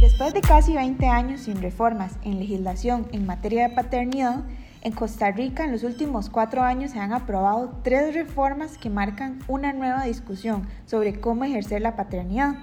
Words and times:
Después 0.00 0.32
de 0.32 0.42
casi 0.42 0.74
20 0.74 1.06
años 1.08 1.40
sin 1.40 1.60
reformas 1.60 2.18
en 2.22 2.38
legislación 2.38 3.08
en 3.10 3.26
materia 3.26 3.68
de 3.68 3.74
paternidad, 3.74 4.44
en 4.82 4.92
Costa 4.92 5.32
Rica 5.32 5.64
en 5.64 5.72
los 5.72 5.82
últimos 5.82 6.30
cuatro 6.30 6.62
años 6.62 6.92
se 6.92 7.00
han 7.00 7.12
aprobado 7.12 7.80
tres 7.82 8.14
reformas 8.14 8.78
que 8.78 8.90
marcan 8.90 9.40
una 9.48 9.72
nueva 9.72 10.04
discusión 10.04 10.68
sobre 10.86 11.18
cómo 11.18 11.42
ejercer 11.42 11.82
la 11.82 11.96
paternidad. 11.96 12.54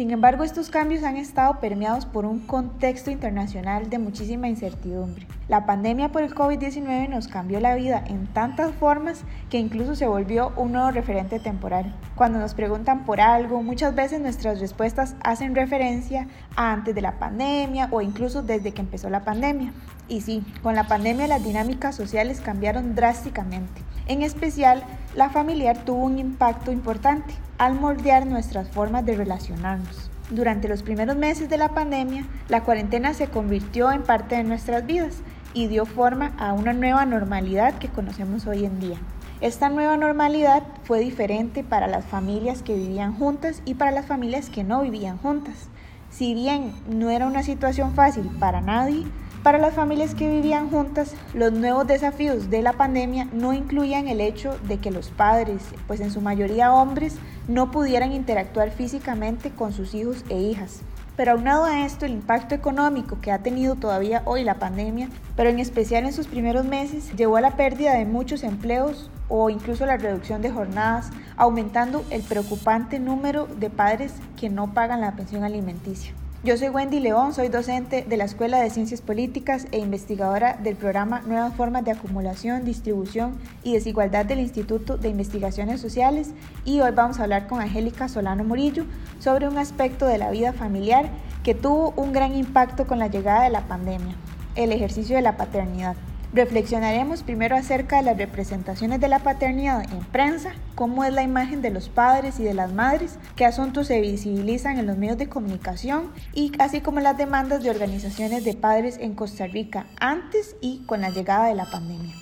Sin 0.00 0.12
embargo, 0.12 0.44
estos 0.44 0.70
cambios 0.70 1.02
han 1.04 1.18
estado 1.18 1.60
permeados 1.60 2.06
por 2.06 2.24
un 2.24 2.38
contexto 2.38 3.10
internacional 3.10 3.90
de 3.90 3.98
muchísima 3.98 4.48
incertidumbre. 4.48 5.26
La 5.46 5.66
pandemia 5.66 6.10
por 6.10 6.22
el 6.22 6.34
COVID-19 6.34 7.10
nos 7.10 7.28
cambió 7.28 7.60
la 7.60 7.74
vida 7.74 8.02
en 8.06 8.26
tantas 8.26 8.72
formas 8.72 9.24
que 9.50 9.58
incluso 9.58 9.94
se 9.94 10.06
volvió 10.06 10.54
un 10.56 10.72
nuevo 10.72 10.90
referente 10.90 11.38
temporal. 11.38 11.94
Cuando 12.14 12.38
nos 12.38 12.54
preguntan 12.54 13.04
por 13.04 13.20
algo, 13.20 13.62
muchas 13.62 13.94
veces 13.94 14.22
nuestras 14.22 14.58
respuestas 14.58 15.16
hacen 15.22 15.54
referencia 15.54 16.28
a 16.56 16.72
antes 16.72 16.94
de 16.94 17.02
la 17.02 17.18
pandemia 17.18 17.88
o 17.90 18.00
incluso 18.00 18.42
desde 18.42 18.72
que 18.72 18.80
empezó 18.80 19.10
la 19.10 19.26
pandemia. 19.26 19.74
Y 20.08 20.22
sí, 20.22 20.42
con 20.62 20.76
la 20.76 20.88
pandemia 20.88 21.28
las 21.28 21.44
dinámicas 21.44 21.94
sociales 21.94 22.40
cambiaron 22.40 22.94
drásticamente. 22.94 23.82
En 24.06 24.22
especial, 24.22 24.82
la 25.14 25.28
familiar 25.28 25.84
tuvo 25.84 26.04
un 26.04 26.18
impacto 26.18 26.70
importante 26.70 27.34
al 27.58 27.74
moldear 27.74 28.26
nuestras 28.26 28.70
formas 28.70 29.04
de 29.04 29.16
relacionarnos. 29.16 30.10
Durante 30.30 30.68
los 30.68 30.82
primeros 30.82 31.16
meses 31.16 31.48
de 31.48 31.58
la 31.58 31.70
pandemia, 31.70 32.24
la 32.48 32.62
cuarentena 32.62 33.14
se 33.14 33.26
convirtió 33.26 33.90
en 33.90 34.02
parte 34.02 34.36
de 34.36 34.44
nuestras 34.44 34.86
vidas 34.86 35.16
y 35.52 35.66
dio 35.66 35.84
forma 35.84 36.32
a 36.38 36.52
una 36.52 36.72
nueva 36.72 37.04
normalidad 37.06 37.74
que 37.78 37.88
conocemos 37.88 38.46
hoy 38.46 38.64
en 38.64 38.78
día. 38.78 38.98
Esta 39.40 39.68
nueva 39.68 39.96
normalidad 39.96 40.62
fue 40.84 41.00
diferente 41.00 41.64
para 41.64 41.88
las 41.88 42.04
familias 42.04 42.62
que 42.62 42.74
vivían 42.74 43.16
juntas 43.16 43.62
y 43.64 43.74
para 43.74 43.90
las 43.90 44.06
familias 44.06 44.50
que 44.50 44.62
no 44.62 44.82
vivían 44.82 45.18
juntas. 45.18 45.68
Si 46.10 46.34
bien 46.34 46.72
no 46.88 47.10
era 47.10 47.26
una 47.26 47.42
situación 47.42 47.94
fácil 47.94 48.30
para 48.38 48.60
nadie, 48.60 49.06
para 49.42 49.58
las 49.58 49.74
familias 49.74 50.14
que 50.14 50.28
vivían 50.28 50.68
juntas, 50.68 51.14
los 51.32 51.52
nuevos 51.52 51.86
desafíos 51.86 52.50
de 52.50 52.60
la 52.60 52.74
pandemia 52.74 53.26
no 53.32 53.54
incluían 53.54 54.06
el 54.06 54.20
hecho 54.20 54.58
de 54.68 54.78
que 54.78 54.90
los 54.90 55.08
padres, 55.08 55.62
pues 55.86 56.00
en 56.00 56.10
su 56.10 56.20
mayoría 56.20 56.74
hombres, 56.74 57.16
no 57.48 57.70
pudieran 57.70 58.12
interactuar 58.12 58.70
físicamente 58.70 59.50
con 59.50 59.72
sus 59.72 59.94
hijos 59.94 60.24
e 60.28 60.38
hijas. 60.38 60.80
Pero 61.16 61.32
aunado 61.32 61.64
a 61.64 61.84
esto, 61.84 62.04
el 62.06 62.12
impacto 62.12 62.54
económico 62.54 63.20
que 63.20 63.32
ha 63.32 63.42
tenido 63.42 63.76
todavía 63.76 64.22
hoy 64.26 64.44
la 64.44 64.54
pandemia, 64.54 65.08
pero 65.36 65.50
en 65.50 65.58
especial 65.58 66.04
en 66.04 66.12
sus 66.12 66.26
primeros 66.26 66.66
meses, 66.66 67.10
llevó 67.16 67.36
a 67.36 67.40
la 67.40 67.56
pérdida 67.56 67.94
de 67.94 68.04
muchos 68.04 68.42
empleos 68.42 69.10
o 69.28 69.48
incluso 69.48 69.86
la 69.86 69.96
reducción 69.96 70.42
de 70.42 70.50
jornadas, 70.50 71.10
aumentando 71.36 72.04
el 72.10 72.22
preocupante 72.22 72.98
número 72.98 73.46
de 73.46 73.70
padres 73.70 74.12
que 74.38 74.50
no 74.50 74.74
pagan 74.74 75.00
la 75.00 75.12
pensión 75.12 75.44
alimenticia. 75.44 76.12
Yo 76.42 76.56
soy 76.56 76.70
Wendy 76.70 77.00
León, 77.00 77.34
soy 77.34 77.48
docente 77.48 78.02
de 78.08 78.16
la 78.16 78.24
Escuela 78.24 78.60
de 78.60 78.70
Ciencias 78.70 79.02
Políticas 79.02 79.66
e 79.72 79.78
investigadora 79.78 80.54
del 80.54 80.74
programa 80.74 81.20
Nuevas 81.26 81.52
Formas 81.52 81.84
de 81.84 81.90
Acumulación, 81.90 82.64
Distribución 82.64 83.38
y 83.62 83.74
Desigualdad 83.74 84.24
del 84.24 84.40
Instituto 84.40 84.96
de 84.96 85.10
Investigaciones 85.10 85.82
Sociales 85.82 86.30
y 86.64 86.80
hoy 86.80 86.92
vamos 86.92 87.20
a 87.20 87.24
hablar 87.24 87.46
con 87.46 87.60
Angélica 87.60 88.08
Solano 88.08 88.42
Murillo 88.42 88.86
sobre 89.18 89.48
un 89.48 89.58
aspecto 89.58 90.06
de 90.06 90.16
la 90.16 90.30
vida 90.30 90.54
familiar 90.54 91.10
que 91.44 91.54
tuvo 91.54 91.92
un 91.94 92.14
gran 92.14 92.34
impacto 92.34 92.86
con 92.86 92.98
la 92.98 93.08
llegada 93.08 93.42
de 93.42 93.50
la 93.50 93.68
pandemia, 93.68 94.14
el 94.54 94.72
ejercicio 94.72 95.16
de 95.16 95.22
la 95.22 95.36
paternidad. 95.36 95.94
Reflexionaremos 96.32 97.24
primero 97.24 97.56
acerca 97.56 97.96
de 97.96 98.02
las 98.04 98.16
representaciones 98.16 99.00
de 99.00 99.08
la 99.08 99.18
paternidad 99.18 99.82
en 99.92 99.98
prensa, 99.98 100.52
cómo 100.76 101.02
es 101.02 101.12
la 101.12 101.24
imagen 101.24 101.60
de 101.60 101.70
los 101.70 101.88
padres 101.88 102.38
y 102.38 102.44
de 102.44 102.54
las 102.54 102.72
madres, 102.72 103.18
qué 103.34 103.44
asuntos 103.44 103.88
se 103.88 104.00
visibilizan 104.00 104.78
en 104.78 104.86
los 104.86 104.96
medios 104.96 105.18
de 105.18 105.28
comunicación 105.28 106.12
y 106.32 106.52
así 106.60 106.82
como 106.82 107.00
las 107.00 107.18
demandas 107.18 107.64
de 107.64 107.70
organizaciones 107.70 108.44
de 108.44 108.54
padres 108.54 108.96
en 109.00 109.14
Costa 109.14 109.48
Rica 109.48 109.86
antes 109.98 110.54
y 110.60 110.84
con 110.86 111.00
la 111.00 111.10
llegada 111.10 111.46
de 111.46 111.56
la 111.56 111.68
pandemia. 111.68 112.14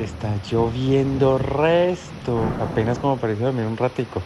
Está 0.00 0.34
lloviendo 0.50 1.36
resto. 1.36 2.40
Apenas 2.62 2.98
como 2.98 3.18
pareció 3.18 3.46
dormir 3.46 3.66
un 3.66 3.76
ratico. 3.76 4.22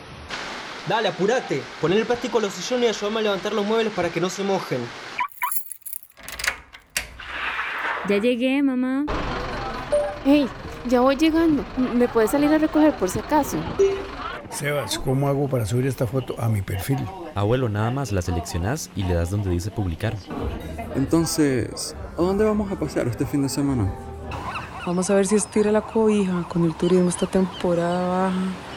Dale, 0.89 1.09
apurate. 1.09 1.63
Poner 1.83 1.99
el 1.99 2.07
plástico 2.07 2.39
a 2.39 2.41
los 2.41 2.55
sillones 2.55 2.87
y 2.87 2.89
ayúdame 2.89 3.21
a 3.21 3.23
levantar 3.25 3.53
los 3.53 3.67
muebles 3.67 3.93
para 3.93 4.09
que 4.09 4.21
no 4.21 4.31
se 4.31 4.43
mojen. 4.43 4.81
Ya 8.09 8.17
llegué, 8.17 8.63
mamá. 8.63 9.05
Hey, 10.25 10.49
ya 10.87 11.01
voy 11.01 11.17
llegando. 11.17 11.63
¿Me 11.77 12.09
puedes 12.09 12.31
salir 12.31 12.51
a 12.55 12.59
recoger 12.59 12.95
por 12.97 13.11
si 13.11 13.19
acaso? 13.19 13.59
Sebas, 14.49 14.99
¿cómo 14.99 15.29
hago 15.29 15.47
para 15.47 15.67
subir 15.67 15.87
esta 15.87 16.07
foto 16.07 16.35
a 16.39 16.49
mi 16.49 16.63
perfil? 16.63 16.99
Abuelo, 17.35 17.69
nada 17.69 17.91
más 17.91 18.11
la 18.11 18.23
seleccionas 18.23 18.89
y 18.97 19.03
le 19.03 19.13
das 19.13 19.31
donde 19.31 19.51
dice 19.51 19.71
publicar. 19.71 20.15
Entonces, 20.97 21.95
¿a 22.17 22.23
dónde 22.23 22.45
vamos 22.45 22.73
a 22.73 22.79
pasear 22.79 23.09
este 23.09 23.27
fin 23.27 23.43
de 23.43 23.51
semana? 23.51 23.93
Vamos 24.87 25.11
a 25.11 25.15
ver 25.15 25.27
si 25.27 25.35
estira 25.35 25.71
la 25.71 25.83
cobija 25.83 26.47
con 26.49 26.65
el 26.65 26.75
turismo 26.75 27.11
esta 27.11 27.27
temporada 27.27 28.09
baja. 28.09 28.68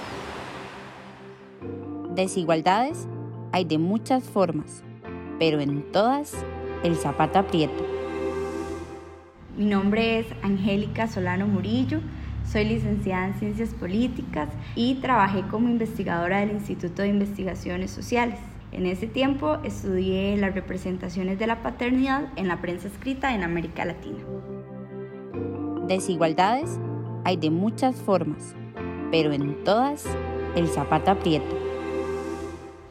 Desigualdades 2.16 3.08
hay 3.54 3.64
de 3.64 3.78
muchas 3.78 4.26
formas, 4.26 4.84
pero 5.40 5.62
en 5.62 5.90
todas 5.94 6.34
el 6.84 6.98
zapato 6.98 7.40
aprieta. 7.40 7.84
Mi 9.58 9.66
nombre 9.66 10.20
es 10.20 10.26
Angélica 10.42 11.08
Solano 11.08 11.48
Murillo, 11.48 12.00
soy 12.46 12.66
licenciada 12.66 13.28
en 13.28 13.34
Ciencias 13.36 13.74
Políticas 13.74 14.50
y 14.76 14.96
trabajé 14.96 15.44
como 15.44 15.70
investigadora 15.70 16.42
del 16.42 16.52
Instituto 16.52 17.02
de 17.02 17.08
Investigaciones 17.08 17.92
Sociales. 17.92 18.40
En 18.74 18.86
ese 18.86 19.08
tiempo 19.08 19.60
estudié 19.64 20.36
las 20.36 20.54
representaciones 20.54 21.40
de 21.40 21.48
la 21.48 21.64
paternidad 21.64 22.28
en 22.36 22.50
la 22.50 22.60
prensa 22.60 22.90
escrita 22.90 23.34
en 23.34 23.44
América 23.44 23.86
Latina. 23.86 24.20
Desigualdades 25.88 26.78
hay 27.24 27.38
de 27.38 27.52
muchas 27.52 27.96
formas, 27.96 28.54
pero 29.12 29.32
en 29.32 29.64
todas 29.64 30.06
el 30.58 30.68
zapato 30.68 31.12
aprieta. 31.12 31.71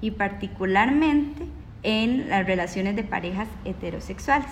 y 0.00 0.12
particularmente 0.12 1.46
en 1.82 2.28
las 2.28 2.46
relaciones 2.46 2.96
de 2.96 3.04
parejas 3.04 3.48
heterosexuales. 3.64 4.50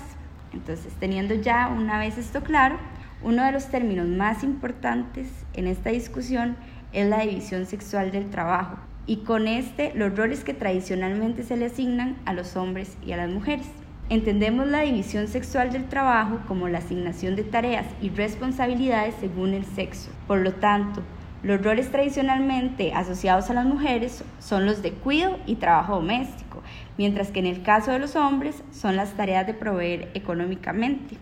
Entonces, 0.52 0.92
teniendo 1.00 1.34
ya 1.34 1.68
una 1.68 1.98
vez 1.98 2.16
esto 2.18 2.42
claro, 2.42 2.78
uno 3.22 3.44
de 3.44 3.52
los 3.52 3.68
términos 3.68 4.06
más 4.06 4.44
importantes 4.44 5.28
en 5.54 5.66
esta 5.66 5.90
discusión 5.90 6.56
es 6.92 7.08
la 7.08 7.20
división 7.20 7.66
sexual 7.66 8.12
del 8.12 8.30
trabajo 8.30 8.76
y 9.06 9.18
con 9.18 9.48
este 9.48 9.92
los 9.94 10.16
roles 10.16 10.44
que 10.44 10.54
tradicionalmente 10.54 11.42
se 11.42 11.56
le 11.56 11.66
asignan 11.66 12.16
a 12.24 12.32
los 12.32 12.56
hombres 12.56 12.96
y 13.04 13.12
a 13.12 13.16
las 13.16 13.30
mujeres. 13.30 13.66
Entendemos 14.10 14.66
la 14.68 14.82
división 14.82 15.28
sexual 15.28 15.72
del 15.72 15.88
trabajo 15.88 16.40
como 16.46 16.68
la 16.68 16.78
asignación 16.78 17.36
de 17.36 17.42
tareas 17.42 17.86
y 18.02 18.10
responsabilidades 18.10 19.14
según 19.18 19.54
el 19.54 19.64
sexo. 19.64 20.10
Por 20.26 20.40
lo 20.40 20.52
tanto, 20.52 21.02
los 21.44 21.62
roles 21.62 21.90
tradicionalmente 21.90 22.92
asociados 22.94 23.50
a 23.50 23.54
las 23.54 23.66
mujeres 23.66 24.24
son 24.40 24.64
los 24.64 24.82
de 24.82 24.92
cuidado 24.92 25.38
y 25.46 25.56
trabajo 25.56 25.96
doméstico, 25.96 26.62
mientras 26.96 27.28
que 27.28 27.40
en 27.40 27.46
el 27.46 27.62
caso 27.62 27.92
de 27.92 27.98
los 27.98 28.16
hombres 28.16 28.62
son 28.72 28.96
las 28.96 29.12
tareas 29.12 29.46
de 29.46 29.54
proveer 29.54 30.10
económicamente. 30.14 31.16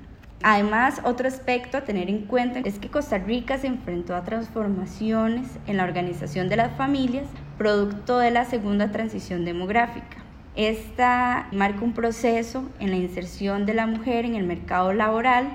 Además, 0.45 1.01
otro 1.05 1.29
aspecto 1.29 1.77
a 1.77 1.83
tener 1.83 2.09
en 2.09 2.23
cuenta 2.23 2.61
es 2.65 2.79
que 2.79 2.89
Costa 2.89 3.19
Rica 3.19 3.59
se 3.59 3.69
enfrentó 3.69 4.17
a 4.17 4.25
transformaciones 4.25 5.47
en 5.67 5.77
la 5.77 5.85
organización 5.85 6.49
de 6.49 6.57
las 6.57 6.77
familias 6.77 7.27
producto 7.59 8.19
de 8.19 8.33
la 8.33 8.45
segunda 8.45 8.91
transición 8.91 9.45
demográfica. 9.45 10.19
Esta 10.57 11.49
marca 11.53 11.85
un 11.85 11.95
proceso 11.95 12.65
en 12.81 12.91
la 12.91 12.97
inserción 12.97 13.67
de 13.67 13.75
la 13.75 13.87
mujer 13.87 14.25
en 14.25 14.35
el 14.35 14.45
mercado 14.45 14.93
laboral. 14.93 15.49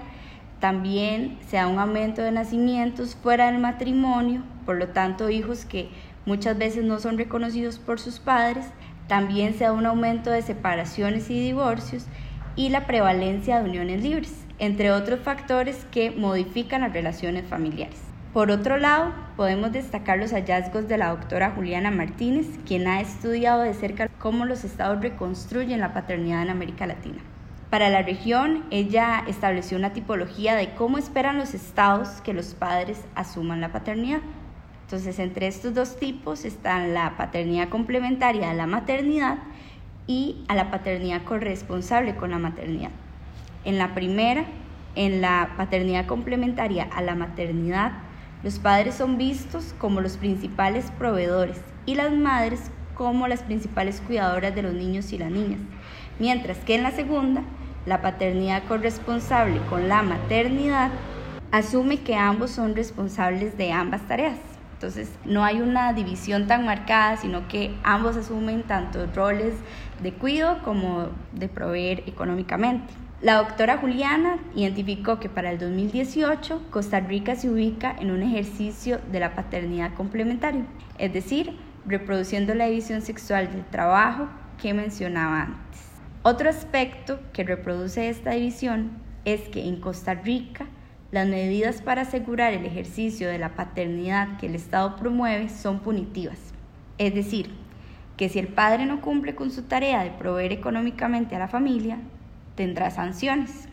También 0.59 1.37
se 1.47 1.57
da 1.57 1.67
un 1.67 1.77
aumento 1.77 2.21
de 2.21 2.31
nacimientos 2.31 3.15
fuera 3.15 3.51
del 3.51 3.59
matrimonio, 3.59 4.41
por 4.65 4.77
lo 4.77 4.87
tanto 4.87 5.29
hijos 5.29 5.65
que 5.65 5.89
muchas 6.25 6.57
veces 6.57 6.83
no 6.83 6.99
son 6.99 7.17
reconocidos 7.17 7.77
por 7.77 7.99
sus 7.99 8.19
padres. 8.19 8.65
También 9.07 9.53
se 9.53 9.65
da 9.65 9.71
un 9.71 9.85
aumento 9.85 10.31
de 10.31 10.41
separaciones 10.41 11.29
y 11.29 11.39
divorcios 11.39 12.05
y 12.55 12.69
la 12.69 12.87
prevalencia 12.87 13.59
de 13.59 13.69
uniones 13.69 14.01
libres, 14.01 14.33
entre 14.57 14.91
otros 14.91 15.19
factores 15.19 15.85
que 15.91 16.09
modifican 16.11 16.81
las 16.81 16.91
relaciones 16.91 17.45
familiares. 17.47 17.99
Por 18.33 18.51
otro 18.51 18.77
lado, 18.77 19.13
podemos 19.35 19.71
destacar 19.71 20.17
los 20.17 20.31
hallazgos 20.31 20.87
de 20.87 20.97
la 20.97 21.09
doctora 21.09 21.51
Juliana 21.51 21.91
Martínez, 21.91 22.47
quien 22.65 22.87
ha 22.87 22.99
estudiado 22.99 23.61
de 23.61 23.73
cerca 23.73 24.09
cómo 24.19 24.45
los 24.45 24.63
estados 24.63 25.01
reconstruyen 25.01 25.79
la 25.79 25.93
paternidad 25.93 26.41
en 26.41 26.49
América 26.49 26.87
Latina. 26.87 27.19
Para 27.69 27.89
la 27.89 28.01
región, 28.01 28.63
ella 28.71 29.23
estableció 29.27 29.77
una 29.77 29.91
tipología 29.91 30.55
de 30.55 30.73
cómo 30.75 30.97
esperan 30.97 31.37
los 31.37 31.53
estados 31.53 32.21
que 32.21 32.33
los 32.33 32.53
padres 32.53 33.03
asuman 33.13 33.59
la 33.59 33.73
paternidad. 33.73 34.21
Entonces, 34.83 35.19
entre 35.19 35.47
estos 35.47 35.73
dos 35.73 35.97
tipos 35.97 36.45
están 36.45 36.93
la 36.93 37.17
paternidad 37.17 37.67
complementaria 37.67 38.51
a 38.51 38.53
la 38.53 38.67
maternidad 38.67 39.39
y 40.07 40.45
a 40.47 40.55
la 40.55 40.71
paternidad 40.71 41.23
corresponsable 41.25 42.15
con 42.15 42.31
la 42.31 42.39
maternidad. 42.39 42.91
En 43.65 43.77
la 43.77 43.93
primera, 43.93 44.45
en 44.95 45.19
la 45.19 45.55
paternidad 45.57 46.05
complementaria 46.05 46.87
a 46.95 47.01
la 47.01 47.15
maternidad, 47.15 47.91
los 48.43 48.59
padres 48.59 48.95
son 48.95 49.17
vistos 49.17 49.75
como 49.77 49.99
los 49.99 50.15
principales 50.15 50.89
proveedores 50.91 51.59
y 51.85 51.95
las 51.95 52.13
madres 52.13 52.71
como 52.93 53.27
las 53.27 53.41
principales 53.41 54.01
cuidadoras 54.01 54.55
de 54.55 54.63
los 54.63 54.73
niños 54.73 55.11
y 55.11 55.17
las 55.17 55.29
niñas, 55.29 55.59
mientras 56.19 56.57
que 56.59 56.75
en 56.75 56.83
la 56.83 56.91
segunda, 56.91 57.43
la 57.85 58.01
paternidad 58.01 58.63
corresponsable 58.63 59.59
con 59.69 59.87
la 59.87 60.03
maternidad 60.03 60.91
asume 61.51 62.01
que 62.01 62.15
ambos 62.15 62.51
son 62.51 62.75
responsables 62.75 63.57
de 63.57 63.71
ambas 63.71 64.01
tareas. 64.07 64.37
Entonces 64.73 65.09
no 65.25 65.43
hay 65.43 65.61
una 65.61 65.93
división 65.93 66.45
tan 66.45 66.65
marcada, 66.65 67.17
sino 67.17 67.47
que 67.47 67.75
ambos 67.83 68.15
asumen 68.15 68.63
tanto 68.63 69.07
roles 69.15 69.53
de 70.03 70.13
cuidado 70.13 70.61
como 70.63 71.07
de 71.31 71.47
proveer 71.47 72.03
económicamente. 72.05 72.93
La 73.21 73.37
doctora 73.37 73.77
Juliana 73.77 74.37
identificó 74.53 75.19
que 75.19 75.29
para 75.29 75.49
el 75.49 75.57
2018 75.57 76.67
Costa 76.69 76.99
Rica 76.99 77.35
se 77.35 77.49
ubica 77.49 77.95
en 77.99 78.11
un 78.11 78.21
ejercicio 78.21 78.99
de 79.11 79.19
la 79.19 79.33
paternidad 79.33 79.95
complementaria, 79.95 80.65
es 80.99 81.11
decir, 81.11 81.57
reproduciendo 81.87 82.53
la 82.53 82.67
división 82.67 83.01
sexual 83.01 83.51
del 83.51 83.65
trabajo 83.65 84.27
que 84.61 84.75
mencionaba 84.75 85.41
antes. 85.41 85.86
Otro 86.29 86.49
aspecto 86.49 87.21
que 87.31 87.45
reproduce 87.45 88.09
esta 88.09 88.31
división 88.31 88.91
es 89.23 89.47
que 89.47 89.65
en 89.65 89.79
Costa 89.79 90.13
Rica 90.13 90.65
las 91.09 91.25
medidas 91.25 91.81
para 91.81 92.01
asegurar 92.01 92.51
el 92.51 92.65
ejercicio 92.65 93.29
de 93.29 93.37
la 93.37 93.55
paternidad 93.55 94.35
que 94.37 94.47
el 94.47 94.55
Estado 94.55 94.97
promueve 94.97 95.47
son 95.47 95.79
punitivas, 95.79 96.37
es 96.97 97.15
decir, 97.15 97.51
que 98.17 98.27
si 98.27 98.39
el 98.39 98.49
padre 98.49 98.85
no 98.85 98.99
cumple 98.99 99.35
con 99.35 99.51
su 99.51 99.61
tarea 99.61 100.03
de 100.03 100.11
proveer 100.11 100.51
económicamente 100.51 101.37
a 101.37 101.39
la 101.39 101.47
familia, 101.47 101.97
tendrá 102.55 102.91
sanciones. 102.91 103.69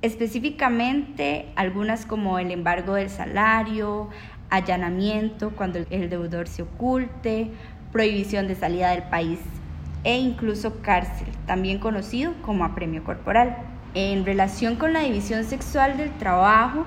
Específicamente 0.00 1.52
algunas 1.56 2.06
como 2.06 2.38
el 2.38 2.52
embargo 2.52 2.94
del 2.94 3.10
salario, 3.10 4.08
allanamiento 4.48 5.50
cuando 5.50 5.80
el 5.90 6.08
deudor 6.08 6.48
se 6.48 6.62
oculte, 6.62 7.50
prohibición 7.92 8.48
de 8.48 8.54
salida 8.54 8.92
del 8.92 9.02
país 9.10 9.40
e 10.04 10.18
incluso 10.18 10.80
cárcel, 10.82 11.28
también 11.46 11.78
conocido 11.78 12.32
como 12.42 12.64
apremio 12.64 13.04
corporal. 13.04 13.56
En 13.94 14.24
relación 14.24 14.76
con 14.76 14.92
la 14.92 15.00
división 15.00 15.44
sexual 15.44 15.96
del 15.96 16.10
trabajo, 16.18 16.86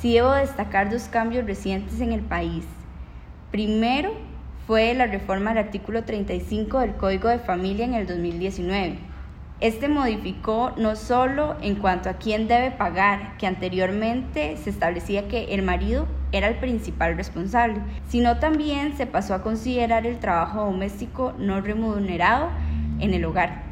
sí 0.00 0.14
debo 0.14 0.32
destacar 0.32 0.90
dos 0.90 1.04
cambios 1.04 1.46
recientes 1.46 2.00
en 2.00 2.12
el 2.12 2.20
país. 2.22 2.64
Primero 3.50 4.12
fue 4.66 4.94
la 4.94 5.06
reforma 5.06 5.50
del 5.50 5.64
artículo 5.64 6.04
35 6.04 6.78
del 6.78 6.94
Código 6.94 7.28
de 7.28 7.38
Familia 7.38 7.84
en 7.84 7.94
el 7.94 8.06
2019 8.06 9.12
este 9.62 9.86
modificó 9.86 10.72
no 10.76 10.96
solo 10.96 11.54
en 11.62 11.76
cuanto 11.76 12.08
a 12.08 12.14
quién 12.14 12.48
debe 12.48 12.72
pagar, 12.72 13.36
que 13.38 13.46
anteriormente 13.46 14.56
se 14.56 14.70
establecía 14.70 15.28
que 15.28 15.54
el 15.54 15.62
marido 15.62 16.08
era 16.32 16.48
el 16.48 16.56
principal 16.56 17.16
responsable, 17.16 17.80
sino 18.08 18.38
también 18.38 18.96
se 18.96 19.06
pasó 19.06 19.34
a 19.34 19.42
considerar 19.42 20.06
el 20.06 20.18
trabajo 20.18 20.64
doméstico 20.64 21.34
no 21.38 21.60
remunerado 21.60 22.48
en 22.98 23.14
el 23.14 23.24
hogar 23.24 23.62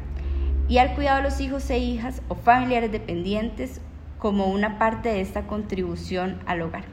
y 0.71 0.77
al 0.77 0.95
cuidado 0.95 1.17
de 1.17 1.23
los 1.23 1.41
hijos 1.41 1.69
e 1.69 1.79
hijas 1.79 2.21
o 2.29 2.35
familiares 2.35 2.93
dependientes 2.93 3.81
como 4.19 4.45
una 4.47 4.79
parte 4.79 5.09
de 5.09 5.19
esta 5.19 5.45
contribución 5.45 6.39
al 6.45 6.61
hogar. 6.61 6.85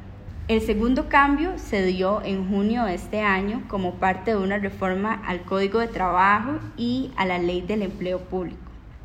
El 0.48 0.62
segundo 0.62 1.08
cambio 1.08 1.58
se 1.58 1.84
dio 1.84 2.20
en 2.24 2.48
junio 2.48 2.86
de 2.86 2.94
este 2.94 3.20
año 3.20 3.62
como 3.68 3.94
parte 3.94 4.32
de 4.32 4.36
una 4.36 4.58
reforma 4.58 5.22
al 5.26 5.42
Código 5.42 5.78
de 5.78 5.86
Trabajo 5.86 6.58
y 6.76 7.12
a 7.16 7.24
la 7.24 7.38
Ley 7.38 7.60
del 7.60 7.82
Empleo 7.82 8.18
Público. 8.18 8.58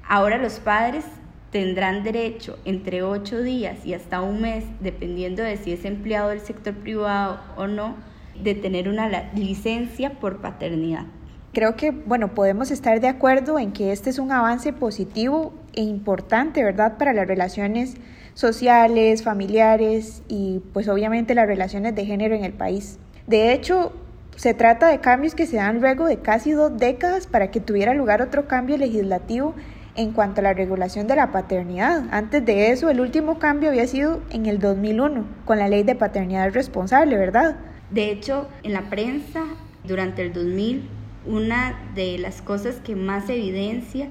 Ahora 0.07 0.39
los 0.39 0.59
padres 0.59 1.05
tendrán 1.53 2.03
derecho 2.03 2.57
entre 2.65 3.03
ocho 3.03 3.43
días 3.43 3.85
y 3.85 3.93
hasta 3.93 4.21
un 4.21 4.41
mes, 4.41 4.65
dependiendo 4.81 5.43
de 5.43 5.55
si 5.55 5.71
es 5.71 5.85
empleado 5.85 6.29
del 6.29 6.39
sector 6.39 6.73
privado 6.73 7.39
o 7.55 7.67
no, 7.67 7.95
de 8.43 8.55
tener 8.55 8.89
una 8.89 9.07
licencia 9.35 10.19
por 10.19 10.41
paternidad. 10.41 11.05
Creo 11.53 11.75
que, 11.75 11.91
bueno, 11.91 12.33
podemos 12.33 12.71
estar 12.71 12.99
de 12.99 13.07
acuerdo 13.07 13.59
en 13.59 13.71
que 13.71 13.91
este 13.91 14.09
es 14.09 14.17
un 14.17 14.31
avance 14.31 14.73
positivo 14.73 15.53
e 15.73 15.83
importante, 15.83 16.63
¿verdad?, 16.63 16.97
para 16.97 17.13
las 17.13 17.27
relaciones 17.27 17.97
sociales, 18.33 19.21
familiares 19.21 20.23
y 20.27 20.59
pues 20.73 20.87
obviamente 20.87 21.35
las 21.35 21.45
relaciones 21.45 21.93
de 21.93 22.03
género 22.07 22.33
en 22.33 22.43
el 22.43 22.53
país. 22.53 22.97
De 23.27 23.53
hecho, 23.53 23.93
se 24.35 24.55
trata 24.55 24.87
de 24.87 25.01
cambios 25.01 25.35
que 25.35 25.45
se 25.45 25.57
dan 25.57 25.79
luego 25.79 26.07
de 26.07 26.17
casi 26.17 26.53
dos 26.53 26.75
décadas 26.75 27.27
para 27.27 27.51
que 27.51 27.59
tuviera 27.59 27.93
lugar 27.93 28.23
otro 28.23 28.47
cambio 28.47 28.75
legislativo 28.77 29.53
en 29.95 30.11
cuanto 30.11 30.41
a 30.41 30.43
la 30.43 30.53
regulación 30.53 31.07
de 31.07 31.15
la 31.15 31.31
paternidad. 31.31 32.05
Antes 32.11 32.45
de 32.45 32.71
eso, 32.71 32.89
el 32.89 32.99
último 32.99 33.39
cambio 33.39 33.69
había 33.69 33.87
sido 33.87 34.21
en 34.31 34.45
el 34.45 34.59
2001, 34.59 35.25
con 35.45 35.59
la 35.59 35.69
ley 35.69 35.83
de 35.83 35.95
paternidad 35.95 36.53
responsable, 36.53 37.17
¿verdad? 37.17 37.57
De 37.91 38.09
hecho, 38.09 38.47
en 38.63 38.73
la 38.73 38.89
prensa, 38.89 39.43
durante 39.83 40.21
el 40.21 40.33
2000, 40.33 40.89
una 41.25 41.79
de 41.95 42.17
las 42.17 42.41
cosas 42.41 42.75
que 42.77 42.95
más 42.95 43.29
evidencia 43.29 44.09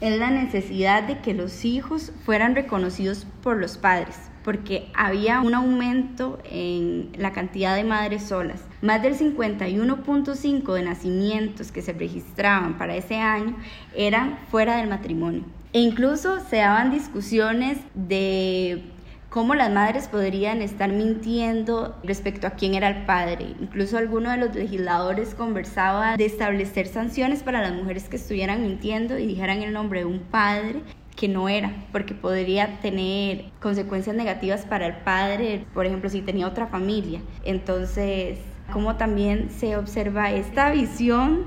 es 0.00 0.18
la 0.18 0.30
necesidad 0.30 1.02
de 1.02 1.20
que 1.20 1.34
los 1.34 1.64
hijos 1.64 2.12
fueran 2.24 2.54
reconocidos 2.54 3.26
por 3.42 3.56
los 3.56 3.78
padres 3.78 4.16
porque 4.46 4.86
había 4.94 5.40
un 5.40 5.54
aumento 5.54 6.38
en 6.44 7.10
la 7.18 7.32
cantidad 7.32 7.74
de 7.74 7.82
madres 7.82 8.22
solas. 8.22 8.60
Más 8.86 9.02
del 9.02 9.18
51.5 9.18 10.72
de 10.72 10.82
nacimientos 10.84 11.72
que 11.72 11.82
se 11.82 11.92
registraban 11.92 12.78
para 12.78 12.94
ese 12.94 13.16
año 13.16 13.56
eran 13.96 14.38
fuera 14.48 14.76
del 14.76 14.88
matrimonio. 14.88 15.42
E 15.72 15.80
incluso 15.80 16.38
se 16.38 16.58
daban 16.58 16.92
discusiones 16.92 17.78
de 17.94 18.84
cómo 19.28 19.56
las 19.56 19.72
madres 19.72 20.06
podrían 20.06 20.62
estar 20.62 20.92
mintiendo 20.92 21.96
respecto 22.04 22.46
a 22.46 22.50
quién 22.50 22.74
era 22.74 22.88
el 22.88 23.06
padre. 23.06 23.56
Incluso 23.60 23.98
alguno 23.98 24.30
de 24.30 24.36
los 24.36 24.54
legisladores 24.54 25.34
conversaba 25.34 26.16
de 26.16 26.26
establecer 26.26 26.86
sanciones 26.86 27.42
para 27.42 27.62
las 27.62 27.72
mujeres 27.72 28.08
que 28.08 28.14
estuvieran 28.14 28.62
mintiendo 28.62 29.18
y 29.18 29.26
dijeran 29.26 29.62
el 29.62 29.72
nombre 29.72 30.00
de 30.00 30.06
un 30.06 30.20
padre 30.20 30.82
que 31.16 31.26
no 31.26 31.48
era, 31.48 31.72
porque 31.90 32.14
podría 32.14 32.78
tener 32.82 33.46
consecuencias 33.60 34.14
negativas 34.14 34.64
para 34.64 34.86
el 34.86 34.94
padre, 34.98 35.64
por 35.74 35.86
ejemplo, 35.86 36.08
si 36.08 36.20
tenía 36.20 36.46
otra 36.46 36.68
familia. 36.68 37.20
Entonces, 37.42 38.38
como 38.72 38.96
también 38.96 39.50
se 39.50 39.76
observa 39.76 40.32
esta 40.32 40.70
visión 40.70 41.44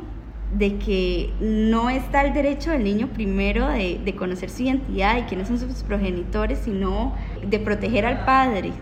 de 0.58 0.78
que 0.78 1.32
no 1.40 1.90
está 1.90 2.22
el 2.24 2.34
derecho 2.34 2.72
del 2.72 2.84
niño 2.84 3.08
primero 3.08 3.68
de, 3.68 4.02
de 4.04 4.16
conocer 4.16 4.50
su 4.50 4.64
identidad 4.64 5.18
y 5.18 5.22
quiénes 5.24 5.48
son 5.48 5.60
sus 5.60 5.84
progenitores, 5.84 6.60
sino 6.60 7.16
de 7.46 7.60
proteger 7.60 8.06
al 8.06 8.26
padre, 8.26 8.74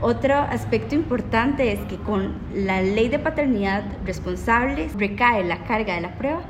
otro 0.00 0.34
aspecto 0.34 0.94
importante 0.94 1.72
es 1.72 1.80
que 1.86 1.96
con 1.96 2.34
la 2.54 2.82
ley 2.82 3.08
de 3.08 3.18
paternidad 3.18 3.84
responsable 4.04 4.90
recae 4.98 5.44
la 5.44 5.64
carga 5.64 5.94
de 5.94 6.02
la 6.02 6.14
prueba 6.18 6.42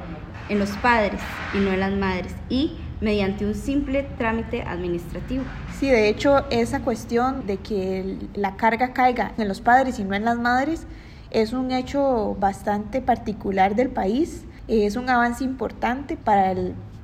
en 0.49 0.59
los 0.59 0.71
padres 0.71 1.21
y 1.55 1.59
no 1.59 1.73
en 1.73 1.79
las 1.79 1.93
madres. 1.93 2.35
Y 2.49 2.77
mediante 3.01 3.47
un 3.47 3.55
simple 3.55 4.09
trámite 4.19 4.63
administrativo. 4.63 5.45
Sí, 5.79 5.89
de 5.89 6.09
hecho, 6.09 6.47
esa 6.51 6.81
cuestión 6.81 7.47
de 7.47 7.59
que 7.59 8.19
la 8.35 8.57
carga 8.57 8.93
caiga 8.93 9.33
en 9.37 9.47
los 9.47 9.61
padres 9.61 9.99
y 10.01 10.05
no 10.05 10.15
en 10.15 10.25
las 10.25 10.37
madres 10.37 10.87
es 11.35 11.53
un 11.53 11.73
hecho 11.73 12.37
bastante 12.39 13.03
particular 13.03 13.75
del 13.75 13.91
país, 13.91 14.45
es 14.69 14.95
un 14.97 15.11
avance 15.11 15.43
importante 15.43 16.17
para 16.17 16.55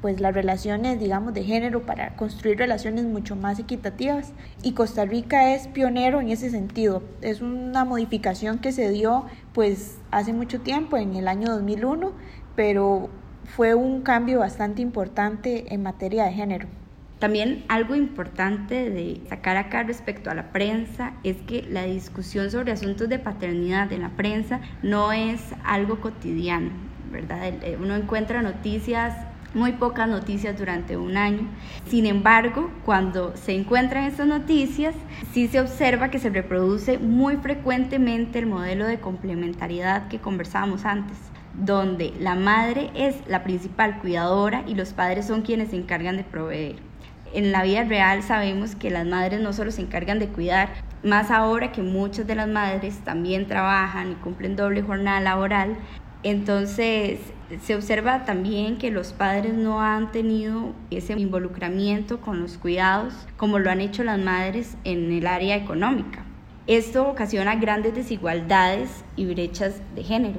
pues 0.01 0.21
las 0.21 0.33
relaciones, 0.33 0.99
digamos, 0.99 1.35
de 1.35 1.43
género, 1.43 1.85
para 1.85 2.17
construir 2.17 2.57
relaciones 2.57 3.05
mucho 3.05 3.37
más 3.37 3.59
equitativas. 3.59 4.33
Y 4.63 4.73
Costa 4.73 5.05
Rica 5.05 5.53
es 5.55 5.69
pionero 5.69 6.21
en 6.21 6.31
ese 6.31 6.49
sentido. 6.49 7.03
Es 7.21 7.43
una 7.43 7.85
modificación 7.85 8.61
que 8.61 8.73
se 8.73 8.89
dio 8.89 9.27
pues 9.53 9.99
hace 10.11 10.33
mucho 10.33 10.61
tiempo, 10.61 10.97
en 10.97 11.17
el 11.17 11.29
año 11.29 11.49
2001, 11.51 12.13
pero 12.57 13.11
fue 13.45 13.75
un 13.75 14.01
cambio 14.01 14.39
bastante 14.39 14.81
importante 14.81 15.75
en 15.75 15.83
materia 15.83 16.25
de 16.25 16.33
género. 16.33 16.80
También 17.21 17.65
algo 17.69 17.95
importante 17.95 18.89
de 18.89 19.21
sacar 19.29 19.59
acá 19.59 19.83
respecto 19.83 20.31
a 20.31 20.35
la 20.35 20.53
prensa 20.53 21.13
es 21.23 21.37
que 21.43 21.63
la 21.69 21.85
discusión 21.85 22.51
sobre 22.51 22.73
asuntos 22.73 23.11
de 23.11 23.19
paternidad 23.19 23.93
en 23.93 24.01
la 24.01 24.09
prensa 24.09 24.63
no 24.83 25.13
es 25.13 25.43
algo 25.63 26.01
cotidiano, 26.01 26.71
¿verdad? 27.13 27.47
Eh, 27.63 27.77
uno 27.79 27.95
encuentra 27.95 28.41
noticias 28.41 29.15
muy 29.53 29.73
pocas 29.73 30.09
noticias 30.09 30.59
durante 30.59 30.97
un 30.97 31.19
año. 31.19 31.47
Sin 31.89 32.07
embargo, 32.07 32.71
cuando 32.87 33.37
se 33.37 33.53
encuentran 33.53 34.05
estas 34.05 34.27
noticias, 34.27 34.95
sí 35.35 35.47
se 35.47 35.61
observa 35.61 36.11
que 36.11 36.21
se 36.21 36.31
reproduce 36.31 36.97
muy 36.97 37.37
frecuentemente 37.37 38.39
el 38.39 38.47
modelo 38.47 38.87
de 38.87 38.99
complementariedad 38.99 40.09
que 40.09 40.21
conversábamos 40.21 40.87
antes 40.87 41.19
donde 41.53 42.15
la 42.19 42.37
madre 42.37 42.91
es 42.95 43.17
la 43.27 43.43
principal 43.43 43.99
cuidadora 43.99 44.63
y 44.67 44.77
los 44.77 44.93
padres 44.95 45.27
son 45.27 45.43
quienes 45.43 45.71
se 45.71 45.77
encargan 45.77 46.17
de 46.17 46.23
proveer 46.23 46.90
en 47.33 47.53
la 47.53 47.63
vida 47.63 47.85
real 47.85 48.23
sabemos 48.23 48.75
que 48.75 48.91
las 48.91 49.07
madres 49.07 49.41
no 49.41 49.53
solo 49.53 49.71
se 49.71 49.83
encargan 49.83 50.19
de 50.19 50.29
cuidar, 50.29 50.71
más 51.03 51.31
ahora 51.31 51.73
que 51.73 51.83
muchas 51.83 52.27
de 52.27 52.35
las 52.35 52.49
madres 52.49 52.99
también 53.05 53.47
trabajan 53.47 54.13
y 54.13 54.15
cumplen 54.17 54.57
doble 54.57 54.83
jornada 54.83 55.21
laboral, 55.21 55.77
entonces 56.23 57.21
se 57.63 57.75
observa 57.75 58.25
también 58.25 58.79
que 58.79 58.91
los 58.91 59.13
padres 59.13 59.55
no 59.55 59.81
han 59.81 60.13
tenido 60.13 60.73
ese 60.91 61.15
involucramiento 61.15 62.21
con 62.21 62.41
los 62.41 62.59
cuidados 62.59 63.15
como 63.37 63.59
lo 63.59 63.71
han 63.71 63.81
hecho 63.81 64.05
las 64.05 64.19
madres 64.19 64.77
en 64.85 65.11
el 65.13 65.27
área 65.27 65.57
económica. 65.57 66.25
Esto 66.67 67.09
ocasiona 67.09 67.57
grandes 67.57 67.95
desigualdades 67.95 69.05
y 69.17 69.27
brechas 69.27 69.81
de 69.95 70.05
género. 70.05 70.39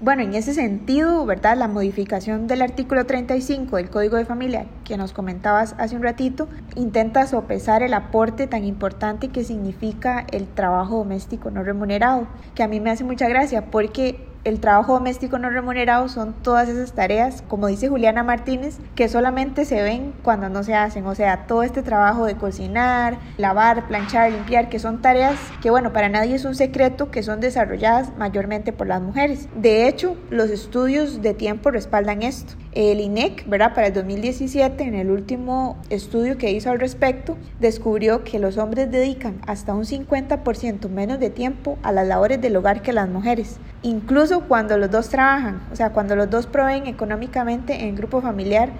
Bueno, 0.00 0.22
en 0.22 0.32
ese 0.34 0.54
sentido, 0.54 1.26
¿verdad? 1.26 1.56
La 1.56 1.66
modificación 1.66 2.46
del 2.46 2.62
artículo 2.62 3.04
35 3.04 3.78
del 3.78 3.90
Código 3.90 4.16
de 4.16 4.24
Familia 4.24 4.66
que 4.84 4.96
nos 4.96 5.12
comentabas 5.12 5.74
hace 5.76 5.96
un 5.96 6.04
ratito 6.04 6.48
intenta 6.76 7.26
sopesar 7.26 7.82
el 7.82 7.92
aporte 7.92 8.46
tan 8.46 8.64
importante 8.64 9.26
que 9.30 9.42
significa 9.42 10.24
el 10.30 10.46
trabajo 10.46 10.98
doméstico 10.98 11.50
no 11.50 11.64
remunerado, 11.64 12.28
que 12.54 12.62
a 12.62 12.68
mí 12.68 12.78
me 12.78 12.92
hace 12.92 13.02
mucha 13.02 13.28
gracia 13.28 13.72
porque 13.72 14.24
el 14.48 14.60
trabajo 14.60 14.94
doméstico 14.94 15.38
no 15.38 15.50
remunerado 15.50 16.08
son 16.08 16.34
todas 16.42 16.68
esas 16.68 16.92
tareas, 16.92 17.42
como 17.48 17.66
dice 17.66 17.88
Juliana 17.88 18.22
Martínez, 18.22 18.78
que 18.94 19.08
solamente 19.08 19.64
se 19.64 19.82
ven 19.82 20.12
cuando 20.22 20.48
no 20.48 20.62
se 20.62 20.74
hacen. 20.74 21.06
O 21.06 21.14
sea, 21.14 21.46
todo 21.46 21.62
este 21.62 21.82
trabajo 21.82 22.24
de 22.24 22.36
cocinar, 22.36 23.18
lavar, 23.36 23.86
planchar, 23.88 24.32
limpiar, 24.32 24.68
que 24.68 24.78
son 24.78 25.02
tareas 25.02 25.36
que, 25.62 25.70
bueno, 25.70 25.92
para 25.92 26.08
nadie 26.08 26.34
es 26.34 26.44
un 26.44 26.54
secreto 26.54 27.10
que 27.10 27.22
son 27.22 27.40
desarrolladas 27.40 28.16
mayormente 28.16 28.72
por 28.72 28.86
las 28.86 29.02
mujeres. 29.02 29.48
De 29.54 29.88
hecho, 29.88 30.16
los 30.30 30.50
estudios 30.50 31.22
de 31.22 31.34
tiempo 31.34 31.70
respaldan 31.70 32.22
esto. 32.22 32.54
El 32.72 33.00
INEC, 33.00 33.48
¿verdad? 33.48 33.74
Para 33.74 33.88
el 33.88 33.94
2017, 33.94 34.84
en 34.84 34.94
el 34.94 35.10
último 35.10 35.76
estudio 35.90 36.38
que 36.38 36.52
hizo 36.52 36.70
al 36.70 36.78
respecto, 36.78 37.36
descubrió 37.60 38.24
que 38.24 38.38
los 38.38 38.56
hombres 38.56 38.90
dedican 38.90 39.40
hasta 39.46 39.74
un 39.74 39.84
50% 39.84 40.88
menos 40.88 41.18
de 41.18 41.30
tiempo 41.30 41.78
a 41.82 41.92
las 41.92 42.06
labores 42.06 42.40
del 42.40 42.56
hogar 42.56 42.82
que 42.82 42.92
las 42.92 43.08
mujeres, 43.08 43.58
incluso 43.82 44.40
cuando 44.42 44.76
los 44.78 44.90
dos 44.90 45.08
trabajan, 45.08 45.60
o 45.72 45.76
sea, 45.76 45.90
cuando 45.90 46.16
los 46.16 46.30
dos 46.30 46.46
proveen 46.46 46.86
económicamente 46.86 47.86
en 47.86 47.96
grupo 47.96 48.20
familiar, 48.20 48.70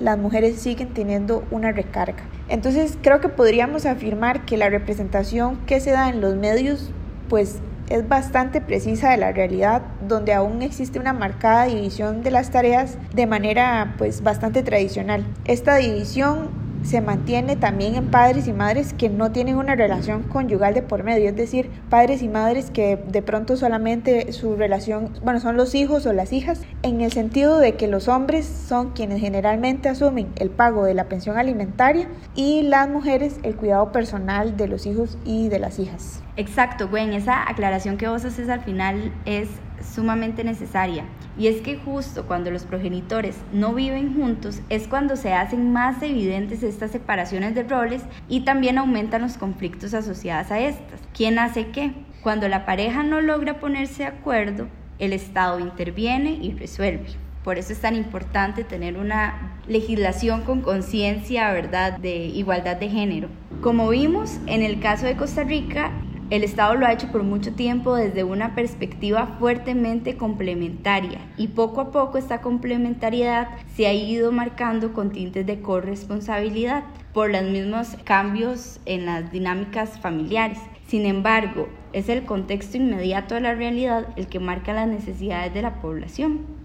las 0.00 0.18
mujeres 0.18 0.60
siguen 0.60 0.94
teniendo 0.94 1.44
una 1.50 1.72
recarga. 1.72 2.24
Entonces 2.48 2.96
creo 3.02 3.20
que 3.20 3.28
podríamos 3.28 3.86
afirmar 3.86 4.44
que 4.44 4.56
la 4.56 4.70
representación 4.70 5.58
que 5.66 5.80
se 5.80 5.90
da 5.90 6.08
en 6.08 6.20
los 6.20 6.34
medios 6.36 6.90
pues 7.28 7.60
es 7.90 8.08
bastante 8.08 8.60
precisa 8.60 9.10
de 9.10 9.16
la 9.16 9.32
realidad, 9.32 9.82
donde 10.06 10.32
aún 10.32 10.62
existe 10.62 10.98
una 10.98 11.12
marcada 11.12 11.64
división 11.64 12.22
de 12.22 12.30
las 12.30 12.50
tareas 12.50 12.96
de 13.14 13.26
manera 13.26 13.94
pues 13.98 14.22
bastante 14.22 14.62
tradicional. 14.62 15.26
Esta 15.44 15.76
división 15.76 16.48
se 16.82 17.00
mantiene 17.00 17.56
también 17.56 17.94
en 17.94 18.06
padres 18.06 18.48
y 18.48 18.52
madres 18.52 18.92
que 18.92 19.08
no 19.08 19.32
tienen 19.32 19.56
una 19.56 19.74
relación 19.74 20.22
conyugal 20.22 20.74
de 20.74 20.82
por 20.82 21.02
medio, 21.02 21.28
es 21.28 21.36
decir, 21.36 21.70
padres 21.88 22.22
y 22.22 22.28
madres 22.28 22.70
que 22.70 22.96
de 22.96 23.22
pronto 23.22 23.56
solamente 23.56 24.32
su 24.32 24.56
relación, 24.56 25.12
bueno, 25.22 25.40
son 25.40 25.56
los 25.56 25.74
hijos 25.74 26.06
o 26.06 26.12
las 26.12 26.32
hijas, 26.32 26.62
en 26.82 27.00
el 27.00 27.12
sentido 27.12 27.58
de 27.58 27.76
que 27.76 27.88
los 27.88 28.08
hombres 28.08 28.46
son 28.46 28.90
quienes 28.90 29.20
generalmente 29.20 29.88
asumen 29.88 30.28
el 30.36 30.50
pago 30.50 30.84
de 30.84 30.94
la 30.94 31.04
pensión 31.08 31.38
alimentaria 31.38 32.08
y 32.34 32.62
las 32.62 32.88
mujeres 32.88 33.38
el 33.42 33.56
cuidado 33.56 33.92
personal 33.92 34.56
de 34.56 34.68
los 34.68 34.86
hijos 34.86 35.18
y 35.24 35.48
de 35.48 35.58
las 35.58 35.78
hijas. 35.78 36.22
Exacto, 36.36 36.88
Gwen, 36.88 37.12
esa 37.12 37.48
aclaración 37.48 37.96
que 37.96 38.08
vos 38.08 38.24
haces 38.24 38.48
al 38.48 38.60
final 38.60 39.12
es 39.26 39.48
sumamente 39.94 40.44
necesaria. 40.44 41.04
Y 41.40 41.46
es 41.46 41.62
que 41.62 41.78
justo 41.78 42.26
cuando 42.26 42.50
los 42.50 42.64
progenitores 42.64 43.34
no 43.50 43.72
viven 43.72 44.14
juntos 44.14 44.60
es 44.68 44.86
cuando 44.86 45.16
se 45.16 45.32
hacen 45.32 45.72
más 45.72 46.02
evidentes 46.02 46.62
estas 46.62 46.90
separaciones 46.90 47.54
de 47.54 47.62
roles 47.62 48.02
y 48.28 48.40
también 48.40 48.76
aumentan 48.76 49.22
los 49.22 49.38
conflictos 49.38 49.94
asociados 49.94 50.50
a 50.50 50.60
estas. 50.60 51.00
¿Quién 51.14 51.38
hace 51.38 51.68
qué? 51.68 51.92
Cuando 52.22 52.46
la 52.46 52.66
pareja 52.66 53.04
no 53.04 53.22
logra 53.22 53.58
ponerse 53.58 54.02
de 54.02 54.10
acuerdo, 54.10 54.68
el 54.98 55.14
Estado 55.14 55.60
interviene 55.60 56.32
y 56.32 56.52
resuelve. 56.52 57.06
Por 57.42 57.56
eso 57.56 57.72
es 57.72 57.80
tan 57.80 57.96
importante 57.96 58.62
tener 58.62 58.98
una 58.98 59.56
legislación 59.66 60.42
con 60.42 60.60
conciencia, 60.60 61.50
¿verdad?, 61.54 61.98
de 62.00 62.16
igualdad 62.26 62.76
de 62.76 62.90
género. 62.90 63.28
Como 63.62 63.88
vimos 63.88 64.38
en 64.46 64.60
el 64.60 64.78
caso 64.78 65.06
de 65.06 65.16
Costa 65.16 65.44
Rica, 65.44 65.90
el 66.30 66.44
Estado 66.44 66.76
lo 66.76 66.86
ha 66.86 66.92
hecho 66.92 67.10
por 67.10 67.24
mucho 67.24 67.52
tiempo 67.52 67.96
desde 67.96 68.22
una 68.22 68.54
perspectiva 68.54 69.36
fuertemente 69.40 70.16
complementaria 70.16 71.18
y 71.36 71.48
poco 71.48 71.80
a 71.80 71.90
poco 71.90 72.18
esta 72.18 72.40
complementariedad 72.40 73.48
se 73.74 73.88
ha 73.88 73.92
ido 73.92 74.30
marcando 74.30 74.92
con 74.92 75.10
tintes 75.10 75.44
de 75.44 75.60
corresponsabilidad 75.60 76.84
por 77.12 77.30
los 77.30 77.42
mismos 77.42 77.96
cambios 78.04 78.78
en 78.86 79.06
las 79.06 79.32
dinámicas 79.32 79.98
familiares. 79.98 80.58
Sin 80.86 81.04
embargo, 81.04 81.68
es 81.92 82.08
el 82.08 82.24
contexto 82.24 82.76
inmediato 82.76 83.34
de 83.34 83.40
la 83.40 83.54
realidad 83.54 84.06
el 84.14 84.28
que 84.28 84.38
marca 84.38 84.72
las 84.72 84.86
necesidades 84.86 85.52
de 85.52 85.62
la 85.62 85.80
población. 85.80 86.59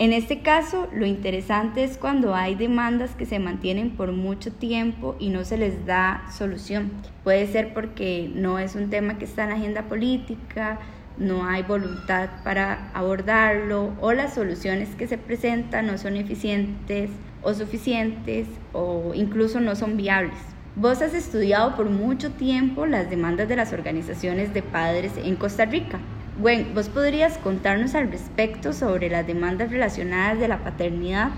En 0.00 0.14
este 0.14 0.40
caso, 0.40 0.88
lo 0.94 1.04
interesante 1.04 1.84
es 1.84 1.98
cuando 1.98 2.34
hay 2.34 2.54
demandas 2.54 3.10
que 3.16 3.26
se 3.26 3.38
mantienen 3.38 3.90
por 3.90 4.12
mucho 4.12 4.50
tiempo 4.50 5.14
y 5.18 5.28
no 5.28 5.44
se 5.44 5.58
les 5.58 5.84
da 5.84 6.22
solución. 6.34 6.90
Puede 7.22 7.46
ser 7.46 7.74
porque 7.74 8.30
no 8.34 8.58
es 8.58 8.76
un 8.76 8.88
tema 8.88 9.18
que 9.18 9.26
está 9.26 9.42
en 9.42 9.50
la 9.50 9.56
agenda 9.56 9.82
política, 9.82 10.78
no 11.18 11.44
hay 11.44 11.64
voluntad 11.64 12.30
para 12.44 12.90
abordarlo 12.94 13.92
o 14.00 14.14
las 14.14 14.32
soluciones 14.32 14.88
que 14.94 15.06
se 15.06 15.18
presentan 15.18 15.86
no 15.88 15.98
son 15.98 16.16
eficientes 16.16 17.10
o 17.42 17.52
suficientes 17.52 18.48
o 18.72 19.12
incluso 19.14 19.60
no 19.60 19.76
son 19.76 19.98
viables. 19.98 20.38
Vos 20.76 21.02
has 21.02 21.12
estudiado 21.12 21.76
por 21.76 21.90
mucho 21.90 22.30
tiempo 22.30 22.86
las 22.86 23.10
demandas 23.10 23.48
de 23.48 23.56
las 23.56 23.74
organizaciones 23.74 24.54
de 24.54 24.62
padres 24.62 25.12
en 25.22 25.36
Costa 25.36 25.66
Rica. 25.66 26.00
Bueno, 26.38 26.68
¿vos 26.74 26.88
podrías 26.88 27.38
contarnos 27.38 27.94
al 27.94 28.10
respecto 28.10 28.72
sobre 28.72 29.10
las 29.10 29.26
demandas 29.26 29.70
relacionadas 29.70 30.38
de 30.38 30.48
la 30.48 30.62
paternidad 30.64 31.30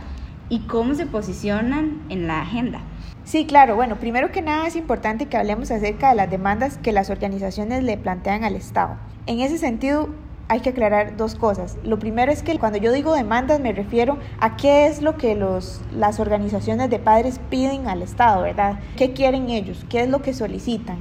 y 0.48 0.60
cómo 0.60 0.94
se 0.94 1.06
posicionan 1.06 2.02
en 2.08 2.28
la 2.28 2.42
agenda? 2.42 2.80
Sí, 3.24 3.46
claro. 3.46 3.74
Bueno, 3.74 3.96
primero 3.98 4.30
que 4.30 4.42
nada 4.42 4.66
es 4.66 4.76
importante 4.76 5.26
que 5.26 5.36
hablemos 5.36 5.70
acerca 5.70 6.10
de 6.10 6.16
las 6.16 6.30
demandas 6.30 6.78
que 6.78 6.92
las 6.92 7.10
organizaciones 7.10 7.82
le 7.82 7.96
plantean 7.96 8.44
al 8.44 8.54
Estado. 8.54 8.96
En 9.26 9.40
ese 9.40 9.58
sentido, 9.58 10.08
hay 10.48 10.60
que 10.60 10.70
aclarar 10.70 11.16
dos 11.16 11.34
cosas. 11.34 11.78
Lo 11.82 11.98
primero 11.98 12.30
es 12.30 12.42
que 12.42 12.58
cuando 12.58 12.78
yo 12.78 12.92
digo 12.92 13.14
demandas 13.14 13.60
me 13.60 13.72
refiero 13.72 14.18
a 14.38 14.56
qué 14.56 14.86
es 14.86 15.00
lo 15.00 15.16
que 15.16 15.34
los, 15.34 15.80
las 15.92 16.20
organizaciones 16.20 16.90
de 16.90 16.98
padres 16.98 17.40
piden 17.48 17.88
al 17.88 18.02
Estado, 18.02 18.42
¿verdad? 18.42 18.78
¿Qué 18.96 19.12
quieren 19.12 19.48
ellos? 19.50 19.86
¿Qué 19.88 20.02
es 20.02 20.10
lo 20.10 20.20
que 20.20 20.34
solicitan? 20.34 20.98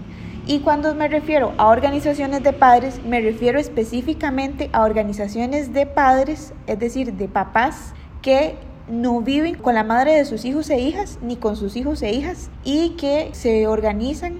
Y 0.47 0.59
cuando 0.59 0.95
me 0.95 1.07
refiero 1.07 1.53
a 1.57 1.67
organizaciones 1.67 2.43
de 2.43 2.53
padres, 2.53 3.03
me 3.05 3.21
refiero 3.21 3.59
específicamente 3.59 4.69
a 4.73 4.83
organizaciones 4.83 5.71
de 5.73 5.85
padres, 5.85 6.53
es 6.67 6.79
decir, 6.79 7.13
de 7.13 7.27
papás 7.27 7.93
que 8.21 8.55
no 8.89 9.21
viven 9.21 9.55
con 9.55 9.75
la 9.75 9.83
madre 9.83 10.15
de 10.15 10.25
sus 10.25 10.43
hijos 10.43 10.69
e 10.69 10.79
hijas, 10.79 11.19
ni 11.21 11.35
con 11.35 11.55
sus 11.55 11.75
hijos 11.75 12.01
e 12.01 12.11
hijas, 12.11 12.49
y 12.63 12.91
que 12.91 13.29
se 13.33 13.67
organizan 13.67 14.39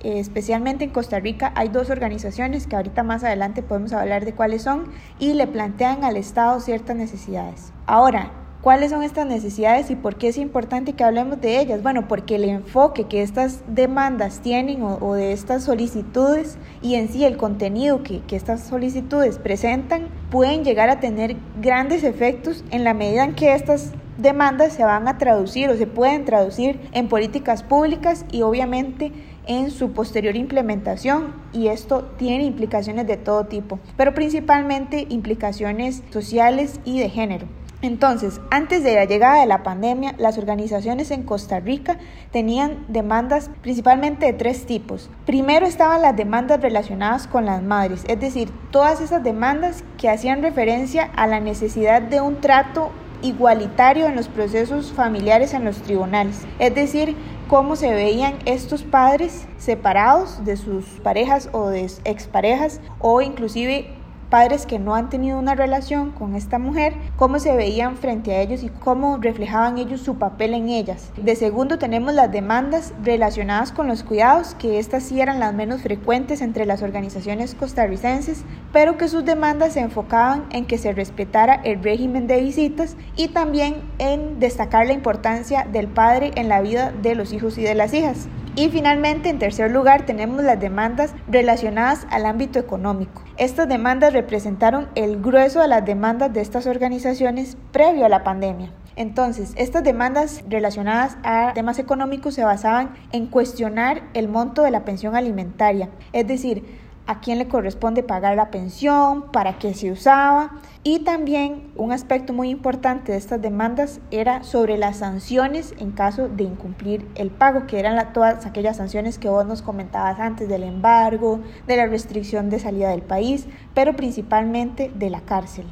eh, 0.00 0.18
especialmente 0.20 0.84
en 0.84 0.90
Costa 0.90 1.18
Rica 1.18 1.52
hay 1.56 1.68
dos 1.68 1.90
organizaciones 1.90 2.66
que 2.66 2.76
ahorita 2.76 3.02
más 3.02 3.24
adelante 3.24 3.62
podemos 3.62 3.92
hablar 3.92 4.24
de 4.24 4.34
cuáles 4.34 4.62
son 4.62 4.92
y 5.18 5.32
le 5.32 5.46
plantean 5.46 6.04
al 6.04 6.16
Estado 6.16 6.60
ciertas 6.60 6.96
necesidades. 6.96 7.72
Ahora, 7.86 8.30
¿Cuáles 8.62 8.90
son 8.90 9.02
estas 9.02 9.26
necesidades 9.26 9.90
y 9.90 9.96
por 9.96 10.16
qué 10.16 10.28
es 10.28 10.38
importante 10.38 10.94
que 10.94 11.04
hablemos 11.04 11.40
de 11.40 11.60
ellas? 11.60 11.82
Bueno, 11.82 12.08
porque 12.08 12.34
el 12.34 12.44
enfoque 12.44 13.04
que 13.04 13.22
estas 13.22 13.62
demandas 13.68 14.40
tienen 14.40 14.82
o, 14.82 15.14
de 15.14 15.32
estas 15.32 15.62
solicitudes 15.62 16.58
y 16.82 16.94
en 16.96 17.08
sí 17.08 17.24
el 17.24 17.36
contenido 17.36 18.02
que, 18.02 18.22
que 18.22 18.34
estas 18.34 18.62
solicitudes 18.62 19.38
presentan 19.38 20.08
pueden 20.30 20.64
llegar 20.64 20.88
a 20.88 20.98
tener 20.98 21.36
grandes 21.60 22.02
efectos 22.02 22.64
en 22.70 22.82
la 22.82 22.92
medida 22.92 23.24
en 23.24 23.34
que 23.34 23.54
estas 23.54 23.92
demandas 24.18 24.72
se 24.72 24.84
van 24.84 25.06
a 25.08 25.18
traducir 25.18 25.68
o 25.68 25.76
se 25.76 25.86
pueden 25.86 26.24
traducir 26.24 26.80
en 26.92 27.08
políticas 27.08 27.62
públicas 27.62 28.24
y 28.32 28.42
obviamente 28.42 29.12
en 29.46 29.70
su 29.70 29.92
posterior 29.92 30.34
implementación 30.34 31.34
y 31.52 31.68
esto 31.68 32.02
tiene 32.16 32.44
implicaciones 32.44 33.06
de 33.06 33.16
todo 33.16 33.44
tipo, 33.44 33.78
pero 33.96 34.14
principalmente 34.14 35.06
implicaciones 35.08 36.02
sociales 36.10 36.80
y 36.84 36.98
de 36.98 37.10
género. 37.10 37.46
Entonces, 37.82 38.40
antes 38.50 38.82
de 38.82 38.94
la 38.94 39.04
llegada 39.04 39.40
de 39.40 39.46
la 39.46 39.62
pandemia, 39.62 40.14
las 40.18 40.38
organizaciones 40.38 41.10
en 41.10 41.24
Costa 41.24 41.60
Rica 41.60 41.98
tenían 42.32 42.84
demandas 42.88 43.50
principalmente 43.60 44.26
de 44.26 44.32
tres 44.32 44.64
tipos. 44.64 45.10
Primero 45.26 45.66
estaban 45.66 46.00
las 46.00 46.16
demandas 46.16 46.60
relacionadas 46.60 47.26
con 47.26 47.44
las 47.44 47.62
madres, 47.62 48.04
es 48.08 48.18
decir, 48.18 48.50
todas 48.70 49.00
esas 49.00 49.22
demandas 49.22 49.84
que 49.98 50.08
hacían 50.08 50.42
referencia 50.42 51.10
a 51.16 51.26
la 51.26 51.38
necesidad 51.38 52.00
de 52.00 52.22
un 52.22 52.40
trato 52.40 52.92
igualitario 53.22 54.06
en 54.06 54.16
los 54.16 54.28
procesos 54.28 54.92
familiares 54.92 55.54
en 55.54 55.64
los 55.64 55.78
tribunales, 55.82 56.46
es 56.58 56.74
decir, 56.74 57.16
cómo 57.48 57.76
se 57.76 57.92
veían 57.92 58.34
estos 58.44 58.82
padres 58.82 59.46
separados 59.58 60.44
de 60.44 60.56
sus 60.56 60.84
parejas 61.02 61.48
o 61.52 61.68
de 61.68 61.90
exparejas 62.04 62.80
o 62.98 63.20
inclusive 63.20 63.95
padres 64.30 64.66
que 64.66 64.78
no 64.78 64.94
han 64.94 65.10
tenido 65.10 65.38
una 65.38 65.54
relación 65.54 66.10
con 66.10 66.34
esta 66.34 66.58
mujer, 66.58 66.94
cómo 67.16 67.38
se 67.38 67.56
veían 67.56 67.96
frente 67.96 68.32
a 68.32 68.40
ellos 68.40 68.62
y 68.62 68.68
cómo 68.68 69.18
reflejaban 69.18 69.78
ellos 69.78 70.00
su 70.00 70.16
papel 70.16 70.54
en 70.54 70.68
ellas. 70.68 71.12
De 71.16 71.36
segundo 71.36 71.78
tenemos 71.78 72.14
las 72.14 72.30
demandas 72.30 72.92
relacionadas 73.02 73.72
con 73.72 73.86
los 73.86 74.02
cuidados, 74.02 74.54
que 74.54 74.78
estas 74.78 75.04
sí 75.04 75.20
eran 75.20 75.40
las 75.40 75.54
menos 75.54 75.82
frecuentes 75.82 76.42
entre 76.42 76.66
las 76.66 76.82
organizaciones 76.82 77.54
costarricenses, 77.54 78.44
pero 78.72 78.96
que 78.96 79.08
sus 79.08 79.24
demandas 79.24 79.74
se 79.74 79.80
enfocaban 79.80 80.44
en 80.50 80.66
que 80.66 80.78
se 80.78 80.92
respetara 80.92 81.54
el 81.54 81.82
régimen 81.82 82.26
de 82.26 82.40
visitas 82.40 82.96
y 83.16 83.28
también 83.28 83.76
en 83.98 84.40
destacar 84.40 84.86
la 84.86 84.92
importancia 84.92 85.66
del 85.70 85.88
padre 85.88 86.32
en 86.34 86.48
la 86.48 86.60
vida 86.60 86.92
de 87.02 87.14
los 87.14 87.32
hijos 87.32 87.58
y 87.58 87.62
de 87.62 87.74
las 87.74 87.94
hijas. 87.94 88.28
Y 88.58 88.70
finalmente, 88.70 89.28
en 89.28 89.38
tercer 89.38 89.70
lugar, 89.70 90.06
tenemos 90.06 90.42
las 90.42 90.58
demandas 90.58 91.14
relacionadas 91.28 92.06
al 92.10 92.24
ámbito 92.24 92.58
económico. 92.58 93.22
Estas 93.36 93.68
demandas 93.68 94.14
representaron 94.14 94.88
el 94.94 95.20
grueso 95.20 95.60
de 95.60 95.68
las 95.68 95.84
demandas 95.84 96.32
de 96.32 96.40
estas 96.40 96.66
organizaciones 96.66 97.58
previo 97.70 98.06
a 98.06 98.08
la 98.08 98.24
pandemia. 98.24 98.72
Entonces, 98.96 99.52
estas 99.56 99.84
demandas 99.84 100.42
relacionadas 100.48 101.18
a 101.22 101.52
temas 101.52 101.78
económicos 101.78 102.32
se 102.32 102.44
basaban 102.44 102.94
en 103.12 103.26
cuestionar 103.26 104.04
el 104.14 104.26
monto 104.26 104.62
de 104.62 104.70
la 104.70 104.86
pensión 104.86 105.14
alimentaria, 105.16 105.90
es 106.14 106.26
decir, 106.26 106.64
a 107.06 107.20
quién 107.20 107.38
le 107.38 107.48
corresponde 107.48 108.02
pagar 108.02 108.36
la 108.36 108.50
pensión, 108.50 109.30
para 109.30 109.58
qué 109.58 109.74
se 109.74 109.92
usaba. 109.92 110.52
Y 110.82 111.00
también 111.00 111.70
un 111.76 111.92
aspecto 111.92 112.32
muy 112.32 112.48
importante 112.50 113.12
de 113.12 113.18
estas 113.18 113.40
demandas 113.40 114.00
era 114.10 114.42
sobre 114.42 114.76
las 114.76 114.98
sanciones 114.98 115.74
en 115.78 115.92
caso 115.92 116.28
de 116.28 116.44
incumplir 116.44 117.06
el 117.14 117.30
pago, 117.30 117.66
que 117.66 117.78
eran 117.78 118.12
todas 118.12 118.46
aquellas 118.46 118.76
sanciones 118.76 119.18
que 119.18 119.28
vos 119.28 119.46
nos 119.46 119.62
comentabas 119.62 120.20
antes 120.20 120.48
del 120.48 120.62
embargo, 120.62 121.40
de 121.66 121.76
la 121.76 121.86
restricción 121.86 122.50
de 122.50 122.58
salida 122.58 122.90
del 122.90 123.02
país, 123.02 123.46
pero 123.74 123.94
principalmente 123.94 124.90
de 124.94 125.10
la 125.10 125.20
cárcel. 125.20 125.66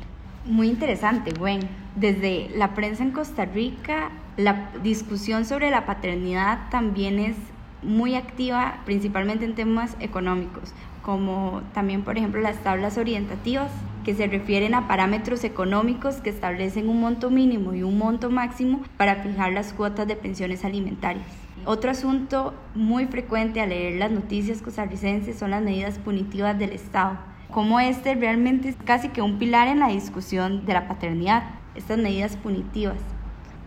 Muy 0.44 0.68
interesante, 0.68 1.32
Gwen. 1.32 1.60
Desde 1.96 2.50
la 2.56 2.74
prensa 2.74 3.02
en 3.02 3.12
Costa 3.12 3.44
Rica, 3.44 4.10
la 4.36 4.70
discusión 4.82 5.44
sobre 5.44 5.70
la 5.70 5.86
paternidad 5.86 6.68
también 6.70 7.18
es 7.18 7.36
muy 7.82 8.14
activa, 8.14 8.80
principalmente 8.84 9.44
en 9.44 9.54
temas 9.54 9.96
económicos 10.00 10.74
como 11.04 11.62
también 11.74 12.02
por 12.02 12.16
ejemplo 12.16 12.40
las 12.40 12.56
tablas 12.62 12.96
orientativas 12.96 13.70
que 14.04 14.14
se 14.14 14.26
refieren 14.26 14.74
a 14.74 14.88
parámetros 14.88 15.44
económicos 15.44 16.16
que 16.16 16.30
establecen 16.30 16.88
un 16.88 17.00
monto 17.00 17.30
mínimo 17.30 17.74
y 17.74 17.82
un 17.82 17.98
monto 17.98 18.30
máximo 18.30 18.82
para 18.96 19.16
fijar 19.16 19.52
las 19.52 19.72
cuotas 19.72 20.06
de 20.08 20.16
pensiones 20.16 20.64
alimentarias. 20.64 21.26
Otro 21.66 21.90
asunto 21.90 22.54
muy 22.74 23.06
frecuente 23.06 23.60
al 23.60 23.70
leer 23.70 23.98
las 23.98 24.10
noticias 24.10 24.62
costarricenses 24.62 25.38
son 25.38 25.50
las 25.50 25.62
medidas 25.62 25.98
punitivas 25.98 26.58
del 26.58 26.72
Estado, 26.72 27.18
como 27.50 27.80
este 27.80 28.14
realmente 28.14 28.70
es 28.70 28.76
casi 28.84 29.10
que 29.10 29.22
un 29.22 29.38
pilar 29.38 29.68
en 29.68 29.78
la 29.78 29.88
discusión 29.88 30.66
de 30.66 30.72
la 30.72 30.88
paternidad, 30.88 31.44
estas 31.74 31.98
medidas 31.98 32.36
punitivas. 32.36 32.98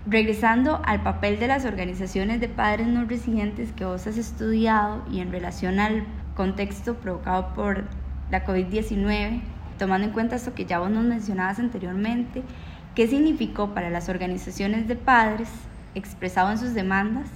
Regresando 0.06 0.82
al 0.86 1.04
papel 1.04 1.40
de 1.40 1.48
las 1.48 1.66
organizaciones 1.66 2.40
de 2.40 2.50
padres 2.50 2.88
no 2.88 3.06
residentes 3.06 3.72
que 3.74 3.86
vos 3.86 4.08
has 4.08 4.18
estudiado 4.18 5.04
y 5.12 5.20
en 5.20 5.32
relación 5.32 5.80
al 5.80 6.06
contexto 6.38 6.94
provocado 6.94 7.56
por 7.56 7.86
la 8.30 8.46
COVID-19, 8.46 9.42
tomando 9.80 10.06
en 10.06 10.14
cuenta 10.14 10.36
esto 10.36 10.54
que 10.54 10.66
ya 10.66 10.78
vos 10.78 10.92
nos 10.92 11.04
mencionabas 11.04 11.58
anteriormente, 11.58 12.44
¿qué 12.94 13.08
significó 13.08 13.74
para 13.74 13.90
las 13.90 14.08
organizaciones 14.08 14.88
de 14.88 14.96
padres 14.96 15.50
expresado 15.96 16.52
en 16.52 16.60
sus 16.60 16.76
demandas, 16.76 17.28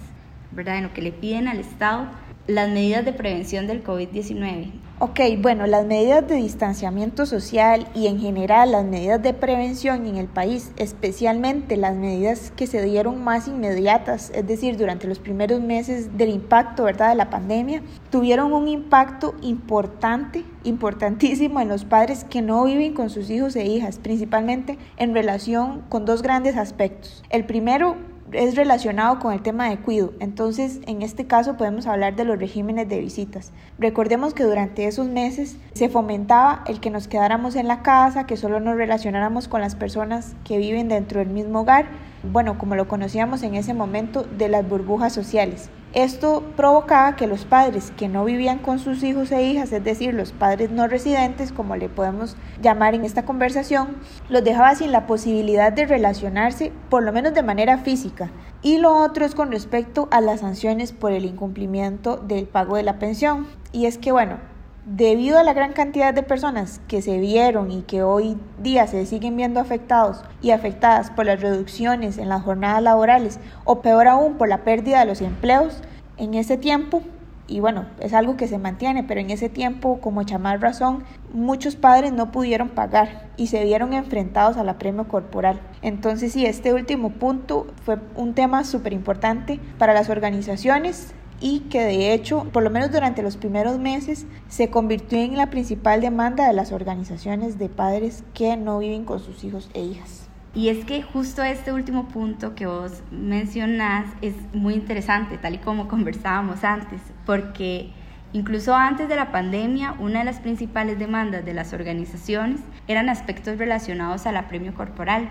¿verdad? 0.52 0.78
en 0.78 0.84
lo 0.84 0.94
que 0.94 1.02
le 1.02 1.12
piden 1.12 1.48
al 1.48 1.60
Estado, 1.60 2.06
las 2.46 2.70
medidas 2.70 3.04
de 3.04 3.14
prevención 3.14 3.66
del 3.66 3.84
COVID-19? 3.84 4.72
Ok, 5.04 5.20
bueno, 5.40 5.66
las 5.66 5.88
medidas 5.88 6.28
de 6.28 6.36
distanciamiento 6.36 7.26
social 7.26 7.88
y 7.96 8.06
en 8.06 8.20
general 8.20 8.72
las 8.72 8.86
medidas 8.86 9.20
de 9.24 9.34
prevención 9.34 10.06
en 10.06 10.16
el 10.18 10.28
país, 10.28 10.74
especialmente 10.78 11.76
las 11.76 11.96
medidas 11.96 12.54
que 12.56 12.68
se 12.68 12.84
dieron 12.84 13.24
más 13.24 13.48
inmediatas, 13.48 14.32
es 14.36 14.46
decir, 14.46 14.78
durante 14.78 15.08
los 15.08 15.18
primeros 15.18 15.60
meses 15.60 16.16
del 16.20 16.30
impacto, 16.30 16.84
¿verdad?, 16.84 17.10
de 17.10 17.16
la 17.16 17.32
pandemia, 17.32 17.82
tuvieron 18.12 18.54
un 18.54 18.68
impacto 18.68 19.34
importante, 19.42 20.46
importantísimo 20.66 21.60
en 21.60 21.70
los 21.70 21.84
padres 21.84 22.24
que 22.24 22.44
no 22.44 22.64
viven 22.66 22.94
con 22.94 23.10
sus 23.10 23.32
hijos 23.32 23.56
e 23.56 23.66
hijas, 23.66 23.98
principalmente 23.98 24.78
en 24.98 25.16
relación 25.16 25.82
con 25.90 26.06
dos 26.06 26.22
grandes 26.22 26.58
aspectos. 26.58 27.24
El 27.32 27.46
primero, 27.46 27.96
es 28.34 28.56
relacionado 28.56 29.20
con 29.20 29.34
el 29.34 29.41
tema 29.41 29.70
de 29.70 29.78
cuido. 29.78 30.13
Entonces, 30.20 30.80
en 30.88 31.02
este 31.02 31.28
caso 31.28 31.58
podemos 31.58 31.88
hablar 31.88 32.15
de 32.15 32.26
los 32.26 32.39
regímenes 32.39 32.88
de 32.89 33.00
visitas. 33.00 33.52
Recordemos 33.80 34.34
que 34.34 34.44
durante 34.44 34.88
esos 34.88 35.08
meses 35.08 35.58
se 35.74 35.89
fomentaba 35.89 36.63
el 36.67 36.80
que 36.80 36.89
nos 36.89 37.08
quedáramos 37.08 37.56
en 37.56 37.67
la 37.67 37.82
casa, 37.82 38.26
que 38.26 38.38
solo 38.38 38.60
nos 38.60 38.76
relacionáramos 38.76 39.48
con 39.48 39.62
las 39.62 39.76
personas 39.76 40.34
que 40.44 40.58
viven 40.58 40.88
dentro 40.88 41.20
del 41.20 41.30
mismo 41.30 41.62
hogar, 41.62 41.86
bueno, 42.24 42.58
como 42.58 42.76
lo 42.76 42.88
conocíamos 42.88 43.44
en 43.44 43.56
ese 43.56 43.74
momento, 43.74 44.24
de 44.24 44.50
las 44.50 44.67
burbujas 44.67 45.13
sociales. 45.13 45.70
Esto 45.93 46.43
provocaba 46.56 47.17
que 47.17 47.27
los 47.27 47.43
padres 47.43 47.91
que 47.97 48.08
no 48.08 48.23
vivían 48.23 48.60
con 48.60 48.80
sus 48.80 49.04
hijos 49.04 49.30
e 49.34 49.43
hijas, 49.43 49.73
es 49.73 49.84
decir, 49.84 50.13
los 50.13 50.32
padres 50.32 50.71
no 50.71 50.88
residentes, 50.88 51.51
como 51.51 51.75
le 51.75 51.89
podemos 51.89 52.38
llamar 52.62 52.95
en 52.95 53.04
esta 53.04 53.25
conversación, 53.25 53.97
los 54.30 54.41
dejaba 54.41 54.73
sin 54.75 54.93
la 54.93 55.06
posibilidad 55.06 55.73
de 55.73 55.86
relacionarse, 55.86 56.71
por 56.89 57.04
lo 57.04 57.12
menos 57.12 57.34
de 57.34 57.43
manera 57.43 57.77
física. 57.77 58.32
Y 58.62 58.77
lo 58.77 58.95
otro 58.95 59.25
es 59.25 59.36
con 59.36 59.51
respecto 59.51 60.08
a 60.12 60.21
las 60.21 60.39
sanciones 60.39 60.93
por 60.93 61.12
el 61.12 61.25
incumplimiento 61.25 62.15
del 62.15 62.47
pago 62.47 62.77
de 62.77 62.84
la 62.84 62.97
pensión. 62.97 63.47
Y 63.73 63.86
es 63.86 63.97
que, 63.97 64.13
bueno, 64.13 64.38
Debido 64.84 65.38
a 65.38 65.44
la 65.44 65.54
gran 65.54 65.74
cantidad 65.74 66.12
de 66.12 66.24
personas 66.24 66.82
que 66.88 67.04
se 67.04 67.20
vieron 67.20 67.70
y 67.70 67.84
que 67.84 68.02
hoy 68.02 68.36
día 68.63 68.88
se 68.88 69.06
siguen 69.06 69.38
viendo 69.38 69.60
afectados 69.60 70.24
y 70.41 70.50
afectadas 70.50 71.12
por 71.12 71.28
las 71.28 71.39
reducciones 71.39 72.17
en 72.17 72.30
las 72.30 72.41
jornadas 72.41 72.82
laborales 72.82 73.39
o 73.63 73.82
peor 73.84 74.08
aún 74.08 74.39
por 74.39 74.50
la 74.50 74.63
pérdida 74.63 75.02
de 75.02 75.06
los 75.06 75.22
empleos, 75.22 75.84
en 76.17 76.34
ese 76.34 76.58
tiempo, 76.58 77.04
y 77.48 77.60
bueno, 77.60 77.86
es 78.00 78.13
algo 78.13 78.38
que 78.38 78.48
se 78.48 78.58
mantiene, 78.58 79.04
pero 79.04 79.20
en 79.20 79.30
ese 79.30 79.50
tiempo, 79.50 80.00
como 80.00 80.24
chamar 80.24 80.62
razón, 80.62 81.04
muchos 81.34 81.76
padres 81.76 82.12
no 82.13 82.32
pudieron 82.32 82.70
pagar 82.70 83.30
y 83.38 83.48
se 83.48 83.63
vieron 83.63 83.94
enfrentados 83.94 84.58
al 84.58 84.70
apremio 84.70 85.08
corporal. 85.08 85.60
Entonces 85.82 86.32
sí, 86.32 86.46
este 86.46 86.74
último 86.74 87.10
punto 87.10 87.67
fue 87.84 88.00
un 88.15 88.34
tema 88.34 88.63
súper 88.63 88.94
importante 88.94 89.60
para 89.78 89.94
las 89.94 90.10
organizaciones, 90.10 91.13
y 91.41 91.62
que 91.62 91.82
de 91.82 92.13
hecho, 92.13 92.45
por 92.54 92.62
lo 92.63 92.69
menos 92.69 92.91
durante 92.91 93.23
los 93.23 93.36
primeros 93.36 93.80
meses, 93.80 94.27
se 94.47 94.69
convirtió 94.69 95.17
en 95.17 95.36
la 95.36 95.49
principal 95.49 95.99
demanda 95.99 96.47
de 96.47 96.54
las 96.54 96.71
organizaciones 96.71 97.58
de 97.58 97.67
padres 97.67 98.23
que 98.36 98.56
no 98.56 98.80
viven 98.80 99.04
con 99.04 99.19
sus 99.19 99.43
hijos 99.43 99.69
e 99.73 99.82
hijas. 99.82 100.30
Y 100.54 100.69
es 100.69 100.86
que 100.86 101.01
justo 101.01 101.41
este 101.41 101.71
último 101.71 102.10
punto 102.10 102.56
que 102.56 102.67
vos 102.67 103.01
mencionás 103.10 104.06
es 104.21 104.36
muy 104.54 104.75
interesante, 104.75 105.38
tal 105.38 105.56
y 105.56 105.58
como 105.58 105.88
conversábamos 105.88 106.63
antes, 106.63 107.01
porque 107.25 107.89
incluso 108.34 108.75
antes 108.75 109.10
de 109.10 109.15
la 109.15 109.32
pandemia, 109.32 109.95
una 109.99 110.19
de 110.19 110.25
las 110.25 110.39
principales 110.39 110.99
demandas 110.99 111.43
de 111.43 111.54
las 111.54 111.73
organizaciones 111.73 112.60
eran 112.88 113.10
aspectos 113.10 113.58
relacionados 113.58 114.27
al 114.27 114.38
apremio 114.38 114.75
corporal. 114.75 115.30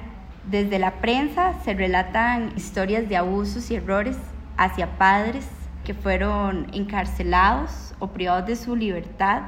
Desde 0.50 0.78
la 0.78 1.00
prensa 1.00 1.52
se 1.64 1.74
relatan 1.74 2.54
historias 2.56 3.08
de 3.08 3.18
abusos 3.18 3.70
y 3.70 3.76
errores 3.76 4.16
hacia 4.56 4.96
padres 4.96 5.46
que 5.90 5.94
fueron 5.94 6.68
encarcelados 6.72 7.94
o 7.98 8.06
privados 8.06 8.46
de 8.46 8.54
su 8.54 8.76
libertad 8.76 9.42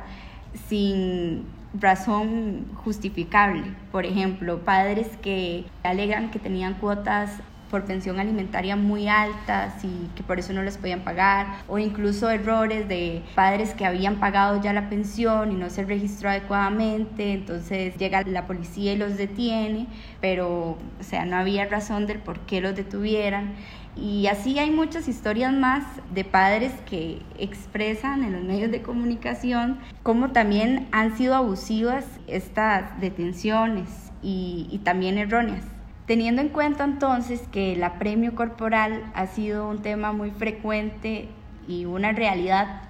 sin 0.67 1.45
razón 1.73 2.67
justificable. 2.83 3.63
Por 3.93 4.07
ejemplo, 4.07 4.59
padres 4.65 5.07
que 5.23 5.67
alegan 5.85 6.33
que 6.33 6.41
tenían 6.41 6.75
cuotas 6.75 7.31
por 7.71 7.85
pensión 7.85 8.19
alimentaria 8.19 8.75
muy 8.75 9.07
altas 9.07 9.85
y 9.85 10.11
que 10.17 10.25
por 10.25 10.41
eso 10.41 10.53
no 10.53 10.65
les 10.65 10.77
podían 10.79 11.03
pagar, 11.03 11.47
o 11.69 11.79
incluso 11.79 12.29
errores 12.29 12.89
de 12.89 13.23
padres 13.37 13.73
que 13.73 13.87
habían 13.87 14.17
pagado 14.17 14.61
ya 14.61 14.73
la 14.73 14.91
pensión 14.91 15.53
y 15.53 15.55
no 15.55 15.71
se 15.71 15.85
registró 15.85 16.29
adecuadamente, 16.29 17.33
entonces 17.33 17.97
llega 17.97 18.25
la 18.25 18.49
policía 18.49 18.93
y 18.93 18.97
los 18.97 19.17
detiene, 19.17 19.87
pero 20.21 20.73
o 20.73 21.03
sea, 21.03 21.25
no 21.25 21.37
había 21.37 21.67
razón 21.67 22.07
del 22.07 22.19
por 22.19 22.41
qué 22.41 22.61
los 22.61 22.75
detuvieran. 22.75 23.55
Y 23.95 24.27
así 24.27 24.59
hay 24.59 24.71
muchas 24.71 25.07
historias 25.07 25.53
más 25.53 25.85
de 26.15 26.25
padres 26.25 26.73
que 26.89 27.21
expresan 27.39 28.25
en 28.25 28.33
los 28.33 28.43
medios 28.43 28.71
de 28.71 28.81
comunicación 28.81 29.79
cómo 30.03 30.31
también 30.31 30.89
han 30.93 31.17
sido 31.17 31.35
abusivas 31.35 32.07
estas 32.27 32.99
detenciones 33.01 34.11
y, 34.23 34.81
también 34.85 35.19
erróneas. 35.19 35.65
Teniendo 36.07 36.41
en 36.41 36.49
cuenta 36.49 36.85
entonces 36.85 37.43
que 37.53 37.75
el 37.75 37.85
apremio 37.85 38.35
corporal 38.35 39.05
ha 39.15 39.27
sido 39.27 39.69
un 39.69 39.83
tema 39.83 40.13
muy 40.13 40.31
frecuente 40.31 41.29
y 41.69 41.85
una 41.85 42.13
realidad 42.13 42.83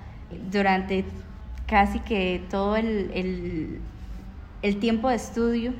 durante 0.50 1.04
casi 1.66 1.98
que 2.00 2.42
todo 2.48 2.76
el, 2.76 3.10
el, 3.12 3.80
el 4.62 4.78
tiempo 4.78 5.08
de 5.08 5.16
estudio, 5.16 5.72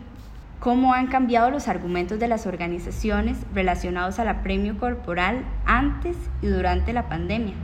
cómo 0.62 0.94
han 0.94 1.09
cambiado 1.09 1.51
los 1.51 1.66
argumentos 1.66 2.20
de 2.20 2.29
las 2.29 2.46
organizaciones 2.46 3.37
relacionados 3.53 4.20
al 4.20 4.29
apremio 4.29 4.79
corporal 4.79 5.44
antes 5.66 6.16
y 6.40 6.46
durante 6.46 6.92
la 6.92 7.09
pandemia. 7.09 7.55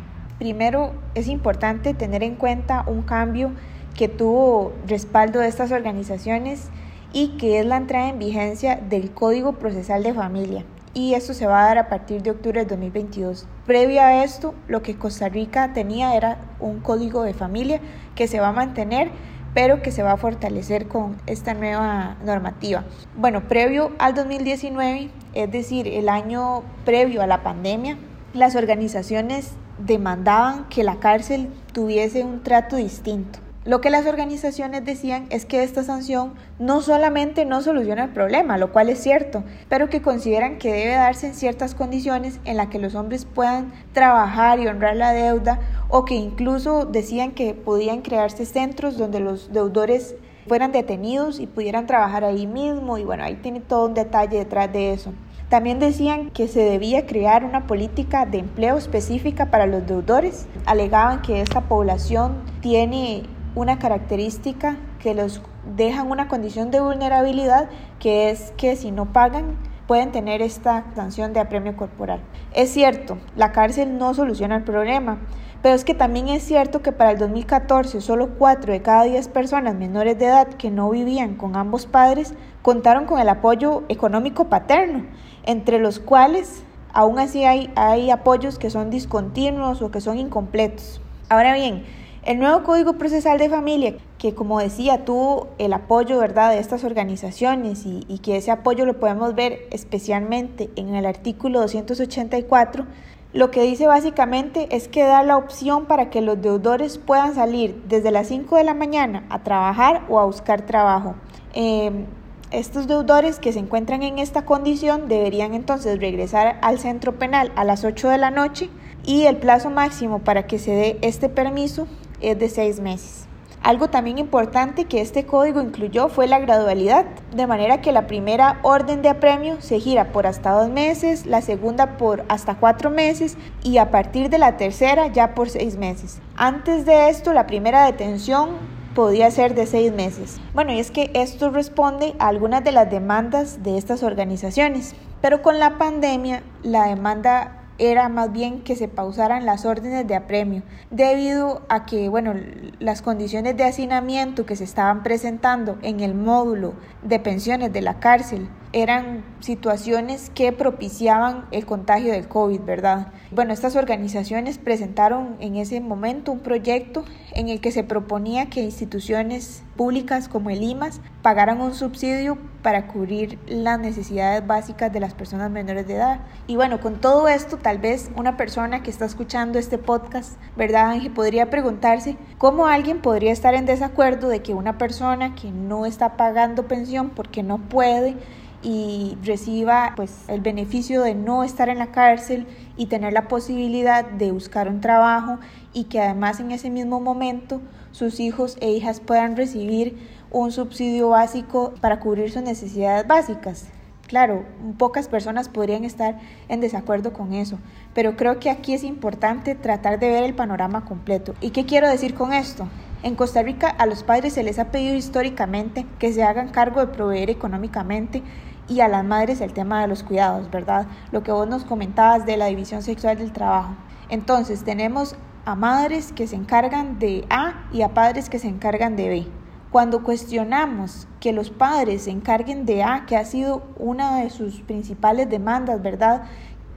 Primero, 0.40 0.94
es 1.14 1.28
importante 1.28 1.94
tener 1.94 2.24
en 2.24 2.34
cuenta 2.34 2.82
un 2.88 3.02
cambio 3.02 3.52
que 3.94 4.08
tuvo 4.08 4.72
respaldo 4.84 5.38
de 5.38 5.46
estas 5.46 5.70
organizaciones 5.70 6.70
y 7.12 7.36
que 7.36 7.60
es 7.60 7.66
la 7.66 7.76
entrada 7.76 8.08
en 8.08 8.18
vigencia 8.18 8.74
del 8.74 9.12
Código 9.12 9.52
Procesal 9.52 10.02
de 10.02 10.12
Familia. 10.12 10.64
Y 10.92 11.14
esto 11.14 11.34
se 11.34 11.46
va 11.46 11.62
a 11.62 11.66
dar 11.66 11.78
a 11.78 11.88
partir 11.88 12.22
de 12.22 12.32
octubre 12.32 12.58
del 12.58 12.68
2022. 12.68 13.46
Previo 13.64 14.02
a 14.02 14.24
esto, 14.24 14.56
lo 14.66 14.82
que 14.82 14.96
Costa 14.96 15.28
Rica 15.28 15.72
tenía 15.72 16.16
era 16.16 16.38
un 16.58 16.80
código 16.80 17.22
de 17.22 17.34
familia 17.34 17.80
que 18.16 18.26
se 18.26 18.40
va 18.40 18.48
a 18.48 18.52
mantener, 18.52 19.12
pero 19.54 19.82
que 19.82 19.92
se 19.92 20.02
va 20.02 20.12
a 20.12 20.16
fortalecer 20.16 20.88
con 20.88 21.16
esta 21.26 21.54
nueva 21.54 22.16
normativa. 22.24 22.84
Bueno, 23.16 23.48
previo 23.48 23.92
al 23.98 24.14
2019, 24.14 25.10
es 25.34 25.50
decir, 25.50 25.88
el 25.88 26.08
año 26.08 26.62
previo 26.84 27.22
a 27.22 27.26
la 27.26 27.42
pandemia, 27.42 27.98
las 28.34 28.56
organizaciones 28.56 29.52
demandaban 29.78 30.68
que 30.68 30.84
la 30.84 30.96
cárcel 30.96 31.48
tuviese 31.72 32.24
un 32.24 32.42
trato 32.42 32.76
distinto 32.76 33.38
lo 33.68 33.82
que 33.82 33.90
las 33.90 34.06
organizaciones 34.06 34.82
decían 34.86 35.26
es 35.28 35.44
que 35.44 35.62
esta 35.62 35.84
sanción 35.84 36.32
no 36.58 36.80
solamente 36.80 37.44
no 37.44 37.60
soluciona 37.60 38.04
el 38.04 38.10
problema, 38.14 38.56
lo 38.56 38.72
cual 38.72 38.88
es 38.88 38.98
cierto, 38.98 39.44
pero 39.68 39.90
que 39.90 40.00
consideran 40.00 40.56
que 40.56 40.72
debe 40.72 40.94
darse 40.94 41.26
en 41.26 41.34
ciertas 41.34 41.74
condiciones 41.74 42.40
en 42.46 42.56
las 42.56 42.68
que 42.68 42.78
los 42.78 42.94
hombres 42.94 43.26
puedan 43.26 43.70
trabajar 43.92 44.58
y 44.58 44.66
honrar 44.66 44.96
la 44.96 45.12
deuda 45.12 45.60
o 45.90 46.06
que 46.06 46.14
incluso 46.14 46.86
decían 46.86 47.32
que 47.32 47.52
podían 47.52 48.00
crearse 48.00 48.46
centros 48.46 48.96
donde 48.96 49.20
los 49.20 49.52
deudores 49.52 50.14
fueran 50.46 50.72
detenidos 50.72 51.38
y 51.38 51.46
pudieran 51.46 51.86
trabajar 51.86 52.24
ahí 52.24 52.46
mismo 52.46 52.96
y 52.96 53.04
bueno, 53.04 53.22
ahí 53.22 53.34
tiene 53.34 53.60
todo 53.60 53.84
un 53.84 53.92
detalle 53.92 54.38
detrás 54.38 54.72
de 54.72 54.94
eso. 54.94 55.12
También 55.50 55.78
decían 55.78 56.30
que 56.30 56.48
se 56.48 56.60
debía 56.60 57.04
crear 57.04 57.44
una 57.44 57.66
política 57.66 58.24
de 58.24 58.38
empleo 58.38 58.78
específica 58.78 59.50
para 59.50 59.66
los 59.66 59.86
deudores. 59.86 60.46
Alegaban 60.64 61.20
que 61.20 61.42
esta 61.42 61.62
población 61.62 62.36
tiene 62.62 63.24
una 63.54 63.78
característica 63.78 64.76
que 64.98 65.14
los 65.14 65.42
deja 65.76 66.02
en 66.02 66.10
una 66.10 66.28
condición 66.28 66.70
de 66.70 66.80
vulnerabilidad, 66.80 67.68
que 67.98 68.30
es 68.30 68.52
que 68.56 68.76
si 68.76 68.90
no 68.90 69.12
pagan 69.12 69.56
pueden 69.86 70.12
tener 70.12 70.42
esta 70.42 70.84
sanción 70.94 71.32
de 71.32 71.40
apremio 71.40 71.76
corporal. 71.76 72.20
Es 72.52 72.70
cierto, 72.70 73.18
la 73.36 73.52
cárcel 73.52 73.96
no 73.96 74.12
soluciona 74.12 74.56
el 74.56 74.62
problema, 74.62 75.18
pero 75.62 75.74
es 75.74 75.84
que 75.84 75.94
también 75.94 76.28
es 76.28 76.44
cierto 76.44 76.82
que 76.82 76.92
para 76.92 77.10
el 77.10 77.18
2014 77.18 78.00
solo 78.00 78.28
4 78.38 78.72
de 78.72 78.82
cada 78.82 79.04
10 79.04 79.28
personas 79.28 79.74
menores 79.74 80.18
de 80.18 80.26
edad 80.26 80.48
que 80.48 80.70
no 80.70 80.90
vivían 80.90 81.34
con 81.34 81.56
ambos 81.56 81.86
padres 81.86 82.34
contaron 82.62 83.06
con 83.06 83.18
el 83.18 83.28
apoyo 83.28 83.82
económico 83.88 84.44
paterno, 84.44 85.06
entre 85.44 85.78
los 85.78 85.98
cuales 85.98 86.64
aún 86.92 87.18
así 87.18 87.44
hay, 87.44 87.70
hay 87.74 88.10
apoyos 88.10 88.58
que 88.58 88.70
son 88.70 88.90
discontinuos 88.90 89.82
o 89.82 89.90
que 89.90 90.00
son 90.00 90.18
incompletos. 90.18 91.00
Ahora 91.28 91.54
bien, 91.54 91.84
el 92.28 92.38
nuevo 92.38 92.62
Código 92.62 92.92
Procesal 92.98 93.38
de 93.38 93.48
Familia, 93.48 93.94
que 94.18 94.34
como 94.34 94.60
decía, 94.60 95.06
tuvo 95.06 95.48
el 95.56 95.72
apoyo 95.72 96.18
¿verdad? 96.18 96.50
de 96.50 96.58
estas 96.58 96.84
organizaciones 96.84 97.86
y, 97.86 98.18
que 98.18 98.36
ese 98.36 98.50
apoyo 98.50 98.84
lo 98.84 99.00
podemos 99.00 99.34
ver 99.34 99.66
especialmente 99.70 100.68
en 100.76 100.94
el 100.94 101.06
artículo 101.06 101.60
284, 101.60 102.84
lo 103.32 103.50
que 103.50 103.62
dice 103.62 103.86
básicamente 103.86 104.68
es 104.76 104.88
que 104.88 105.04
da 105.04 105.22
la 105.22 105.38
opción 105.38 105.86
para 105.86 106.10
que 106.10 106.20
los 106.20 106.38
deudores 106.42 106.98
puedan 106.98 107.34
salir 107.34 107.82
desde 107.88 108.10
las 108.10 108.28
5 108.28 108.56
de 108.56 108.64
la 108.64 108.74
mañana 108.74 109.24
a 109.30 109.42
trabajar 109.42 110.04
o 110.10 110.20
a 110.20 110.26
buscar 110.26 110.66
trabajo. 110.66 111.14
Eh, 111.54 112.04
estos 112.50 112.86
deudores 112.86 113.38
que 113.38 113.54
se 113.54 113.58
encuentran 113.58 114.02
en 114.02 114.18
esta 114.18 114.44
condición 114.44 115.08
deberían 115.08 115.54
entonces 115.54 115.98
regresar 115.98 116.58
al 116.60 116.78
centro 116.78 117.18
penal 117.18 117.52
a 117.56 117.64
las 117.64 117.84
8 117.84 118.10
de 118.10 118.18
la 118.18 118.30
noche 118.30 118.68
y 119.06 119.22
el 119.24 119.38
plazo 119.38 119.70
máximo 119.70 120.18
para 120.18 120.46
que 120.46 120.58
se 120.58 120.72
dé 120.72 120.98
este 121.00 121.30
permiso 121.30 121.86
es 122.20 122.38
de 122.38 122.48
seis 122.48 122.80
meses. 122.80 123.28
Algo 123.62 123.88
también 123.88 124.18
importante 124.18 124.84
que 124.84 125.00
este 125.00 125.26
código 125.26 125.60
incluyó 125.60 126.08
fue 126.08 126.28
la 126.28 126.38
gradualidad, 126.38 127.04
de 127.34 127.46
manera 127.46 127.80
que 127.80 127.92
la 127.92 128.06
primera 128.06 128.60
orden 128.62 129.02
de 129.02 129.08
apremio 129.08 129.60
se 129.60 129.80
gira 129.80 130.12
por 130.12 130.26
hasta 130.26 130.52
dos 130.52 130.70
meses, 130.70 131.26
la 131.26 131.42
segunda 131.42 131.98
por 131.98 132.24
hasta 132.28 132.54
cuatro 132.54 132.88
meses 132.88 133.36
y 133.64 133.78
a 133.78 133.90
partir 133.90 134.30
de 134.30 134.38
la 134.38 134.56
tercera 134.56 135.08
ya 135.08 135.34
por 135.34 135.50
seis 135.50 135.76
meses. 135.76 136.20
Antes 136.36 136.86
de 136.86 137.08
esto, 137.08 137.32
la 137.32 137.46
primera 137.46 137.84
detención 137.84 138.50
podía 138.94 139.30
ser 139.30 139.54
de 139.54 139.66
seis 139.66 139.92
meses. 139.92 140.40
Bueno, 140.54 140.72
y 140.72 140.78
es 140.78 140.90
que 140.90 141.10
esto 141.14 141.50
responde 141.50 142.14
a 142.18 142.28
algunas 142.28 142.64
de 142.64 142.72
las 142.72 142.90
demandas 142.90 143.62
de 143.62 143.76
estas 143.76 144.02
organizaciones, 144.02 144.94
pero 145.20 145.42
con 145.42 145.58
la 145.58 145.78
pandemia 145.78 146.42
la 146.62 146.86
demanda 146.86 147.57
era 147.78 148.08
más 148.08 148.32
bien 148.32 148.62
que 148.62 148.76
se 148.76 148.88
pausaran 148.88 149.46
las 149.46 149.64
órdenes 149.64 150.06
de 150.06 150.16
apremio, 150.16 150.62
debido 150.90 151.62
a 151.68 151.86
que, 151.86 152.08
bueno, 152.08 152.34
las 152.80 153.02
condiciones 153.02 153.56
de 153.56 153.64
hacinamiento 153.64 154.46
que 154.46 154.56
se 154.56 154.64
estaban 154.64 155.02
presentando 155.02 155.78
en 155.82 156.00
el 156.00 156.14
módulo 156.14 156.74
de 157.02 157.18
pensiones 157.20 157.72
de 157.72 157.82
la 157.82 158.00
cárcel 158.00 158.48
eran 158.72 159.24
situaciones 159.40 160.30
que 160.34 160.52
propiciaban 160.52 161.46
el 161.52 161.64
contagio 161.64 162.12
del 162.12 162.28
COVID, 162.28 162.60
¿verdad? 162.60 163.12
Bueno, 163.30 163.52
estas 163.52 163.76
organizaciones 163.76 164.58
presentaron 164.58 165.36
en 165.40 165.56
ese 165.56 165.80
momento 165.80 166.32
un 166.32 166.40
proyecto 166.40 167.04
en 167.32 167.48
el 167.48 167.60
que 167.60 167.72
se 167.72 167.84
proponía 167.84 168.50
que 168.50 168.60
instituciones 168.60 169.62
públicas 169.78 170.28
como 170.28 170.50
el 170.50 170.62
IMAS 170.62 171.00
pagaran 171.22 171.60
un 171.60 171.72
subsidio 171.72 172.36
para 172.62 172.88
cubrir 172.88 173.38
las 173.46 173.78
necesidades 173.78 174.44
básicas 174.44 174.92
de 174.92 174.98
las 174.98 175.14
personas 175.14 175.52
menores 175.52 175.86
de 175.86 175.94
edad. 175.94 176.20
Y 176.48 176.56
bueno, 176.56 176.80
con 176.80 176.96
todo 177.00 177.28
esto, 177.28 177.58
tal 177.58 177.78
vez 177.78 178.10
una 178.16 178.36
persona 178.36 178.82
que 178.82 178.90
está 178.90 179.04
escuchando 179.04 179.56
este 179.56 179.78
podcast, 179.78 180.32
¿verdad, 180.56 180.90
Ángel? 180.90 181.12
Podría 181.12 181.48
preguntarse 181.48 182.16
cómo 182.38 182.66
alguien 182.66 183.00
podría 183.00 183.30
estar 183.30 183.54
en 183.54 183.66
desacuerdo 183.66 184.28
de 184.28 184.42
que 184.42 184.52
una 184.52 184.78
persona 184.78 185.36
que 185.36 185.52
no 185.52 185.86
está 185.86 186.16
pagando 186.16 186.66
pensión 186.66 187.10
porque 187.10 187.44
no 187.44 187.58
puede, 187.58 188.16
y 188.60 189.16
reciba 189.22 189.92
pues 189.94 190.24
el 190.26 190.40
beneficio 190.40 191.02
de 191.02 191.14
no 191.14 191.44
estar 191.44 191.68
en 191.68 191.78
la 191.78 191.92
cárcel 191.92 192.46
y 192.76 192.86
tener 192.86 193.12
la 193.12 193.28
posibilidad 193.28 194.04
de 194.04 194.32
buscar 194.32 194.68
un 194.68 194.80
trabajo 194.80 195.38
y 195.72 195.84
que 195.84 196.00
además 196.00 196.40
en 196.40 196.50
ese 196.50 196.68
mismo 196.68 197.00
momento 197.00 197.60
sus 197.98 198.20
hijos 198.20 198.56
e 198.60 198.70
hijas 198.70 199.00
puedan 199.00 199.36
recibir 199.36 199.98
un 200.30 200.52
subsidio 200.52 201.08
básico 201.08 201.74
para 201.80 201.98
cubrir 201.98 202.30
sus 202.30 202.42
necesidades 202.42 203.04
básicas. 203.08 203.66
Claro, 204.06 204.44
pocas 204.78 205.08
personas 205.08 205.48
podrían 205.48 205.84
estar 205.84 206.16
en 206.48 206.60
desacuerdo 206.60 207.12
con 207.12 207.32
eso, 207.32 207.58
pero 207.94 208.16
creo 208.16 208.38
que 208.38 208.50
aquí 208.50 208.72
es 208.72 208.84
importante 208.84 209.56
tratar 209.56 209.98
de 209.98 210.10
ver 210.10 210.22
el 210.22 210.34
panorama 210.34 210.84
completo. 210.84 211.34
¿Y 211.40 211.50
qué 211.50 211.66
quiero 211.66 211.88
decir 211.88 212.14
con 212.14 212.32
esto? 212.32 212.68
En 213.02 213.16
Costa 213.16 213.42
Rica 213.42 213.68
a 213.68 213.84
los 213.86 214.04
padres 214.04 214.32
se 214.34 214.44
les 214.44 214.60
ha 214.60 214.70
pedido 214.70 214.94
históricamente 214.94 215.84
que 215.98 216.12
se 216.12 216.22
hagan 216.22 216.50
cargo 216.50 216.78
de 216.78 216.92
proveer 216.92 217.30
económicamente 217.30 218.22
y 218.68 218.78
a 218.78 218.86
las 218.86 219.04
madres 219.04 219.40
el 219.40 219.52
tema 219.52 219.80
de 219.80 219.88
los 219.88 220.04
cuidados, 220.04 220.48
¿verdad? 220.52 220.86
Lo 221.10 221.24
que 221.24 221.32
vos 221.32 221.48
nos 221.48 221.64
comentabas 221.64 222.26
de 222.26 222.36
la 222.36 222.46
división 222.46 222.82
sexual 222.82 223.18
del 223.18 223.32
trabajo. 223.32 223.74
Entonces 224.08 224.62
tenemos 224.62 225.16
a 225.48 225.54
madres 225.54 226.12
que 226.12 226.26
se 226.26 226.36
encargan 226.36 226.98
de 226.98 227.24
A 227.30 227.54
y 227.72 227.80
a 227.80 227.94
padres 227.94 228.28
que 228.28 228.38
se 228.38 228.48
encargan 228.48 228.96
de 228.96 229.08
B. 229.08 229.26
Cuando 229.70 230.02
cuestionamos 230.02 231.08
que 231.20 231.32
los 231.32 231.48
padres 231.48 232.02
se 232.02 232.10
encarguen 232.10 232.66
de 232.66 232.82
A, 232.82 233.06
que 233.06 233.16
ha 233.16 233.24
sido 233.24 233.62
una 233.78 234.20
de 234.20 234.28
sus 234.28 234.60
principales 234.60 235.30
demandas, 235.30 235.80
¿verdad? 235.80 236.24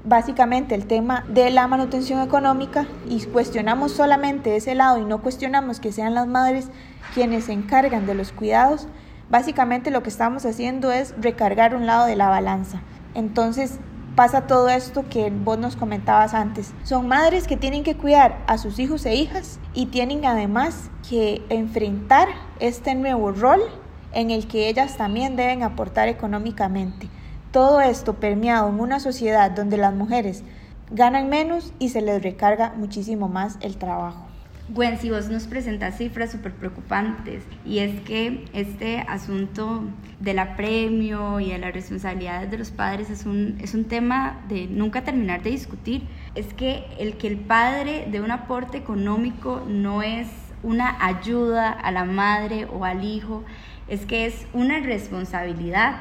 Básicamente 0.05 0.73
el 0.73 0.87
tema 0.87 1.25
de 1.27 1.49
la 1.49 1.67
manutención 1.67 2.21
económica 2.21 2.87
y 3.09 3.21
cuestionamos 3.25 3.91
solamente 3.91 4.55
ese 4.55 4.73
lado 4.73 4.99
y 4.99 5.03
no 5.03 5.21
cuestionamos 5.21 5.81
que 5.81 5.91
sean 5.91 6.13
las 6.13 6.27
madres 6.27 6.69
quienes 7.13 7.45
se 7.45 7.51
encargan 7.51 8.05
de 8.05 8.15
los 8.15 8.31
cuidados, 8.31 8.87
Básicamente 9.31 9.91
lo 9.91 10.03
que 10.03 10.09
estamos 10.09 10.45
haciendo 10.45 10.91
es 10.91 11.15
recargar 11.17 11.73
un 11.73 11.85
lado 11.85 12.05
de 12.05 12.17
la 12.17 12.27
balanza. 12.27 12.81
Entonces 13.13 13.79
pasa 14.15 14.47
todo 14.47 14.69
esto 14.69 15.05
que 15.09 15.29
vos 15.29 15.57
nos 15.57 15.75
comentabas 15.75 16.33
antes. 16.33 16.73
Son 16.83 17.07
madres 17.07 17.47
que 17.47 17.57
tienen 17.57 17.83
que 17.83 17.95
cuidar 17.95 18.43
a 18.47 18.57
sus 18.57 18.79
hijos 18.79 19.05
e 19.05 19.15
hijas 19.15 19.59
y 19.73 19.87
tienen 19.87 20.25
además 20.25 20.89
que 21.07 21.41
enfrentar 21.49 22.27
este 22.59 22.95
nuevo 22.95 23.31
rol 23.31 23.61
en 24.13 24.31
el 24.31 24.47
que 24.47 24.67
ellas 24.67 24.97
también 24.97 25.35
deben 25.35 25.63
aportar 25.63 26.07
económicamente. 26.07 27.09
Todo 27.51 27.81
esto 27.81 28.15
permeado 28.15 28.69
en 28.69 28.79
una 28.79 28.99
sociedad 28.99 29.51
donde 29.51 29.77
las 29.77 29.93
mujeres 29.93 30.43
ganan 30.91 31.29
menos 31.29 31.73
y 31.79 31.89
se 31.89 32.01
les 32.01 32.21
recarga 32.21 32.73
muchísimo 32.75 33.27
más 33.29 33.57
el 33.61 33.77
trabajo. 33.77 34.30
Gwen, 34.73 34.97
si 34.99 35.09
vos 35.09 35.27
nos 35.27 35.47
presentas 35.47 35.97
cifras 35.97 36.31
súper 36.31 36.53
preocupantes 36.53 37.43
y 37.65 37.79
es 37.79 37.99
que 38.03 38.45
este 38.53 38.99
asunto 39.01 39.83
del 40.21 40.39
apremio 40.39 41.41
y 41.41 41.51
de 41.51 41.57
las 41.57 41.73
responsabilidades 41.73 42.49
de 42.49 42.57
los 42.57 42.71
padres 42.71 43.09
es 43.09 43.25
un, 43.25 43.57
es 43.59 43.73
un 43.73 43.83
tema 43.83 44.39
de 44.47 44.67
nunca 44.67 45.03
terminar 45.03 45.43
de 45.43 45.49
discutir. 45.49 46.03
Es 46.35 46.53
que 46.53 46.85
el 46.99 47.17
que 47.17 47.27
el 47.27 47.35
padre 47.35 48.07
dé 48.09 48.21
un 48.21 48.31
aporte 48.31 48.77
económico 48.77 49.61
no 49.67 50.03
es 50.03 50.29
una 50.63 51.05
ayuda 51.05 51.71
a 51.71 51.91
la 51.91 52.05
madre 52.05 52.65
o 52.71 52.85
al 52.85 53.03
hijo, 53.03 53.43
es 53.89 54.05
que 54.05 54.25
es 54.25 54.47
una 54.53 54.79
responsabilidad. 54.79 55.97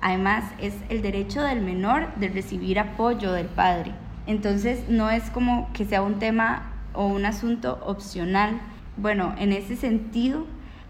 Además, 0.00 0.44
es 0.60 0.74
el 0.90 1.02
derecho 1.02 1.42
del 1.42 1.60
menor 1.60 2.14
de 2.14 2.28
recibir 2.28 2.78
apoyo 2.78 3.32
del 3.32 3.48
padre. 3.48 3.90
Entonces, 4.28 4.88
no 4.88 5.10
es 5.10 5.28
como 5.30 5.72
que 5.72 5.84
sea 5.84 6.02
un 6.02 6.20
tema 6.20 6.71
o 6.94 7.06
un 7.06 7.24
asunto 7.24 7.80
opcional. 7.84 8.60
Bueno, 8.96 9.34
en 9.38 9.52
ese 9.52 9.76
sentido, 9.76 10.46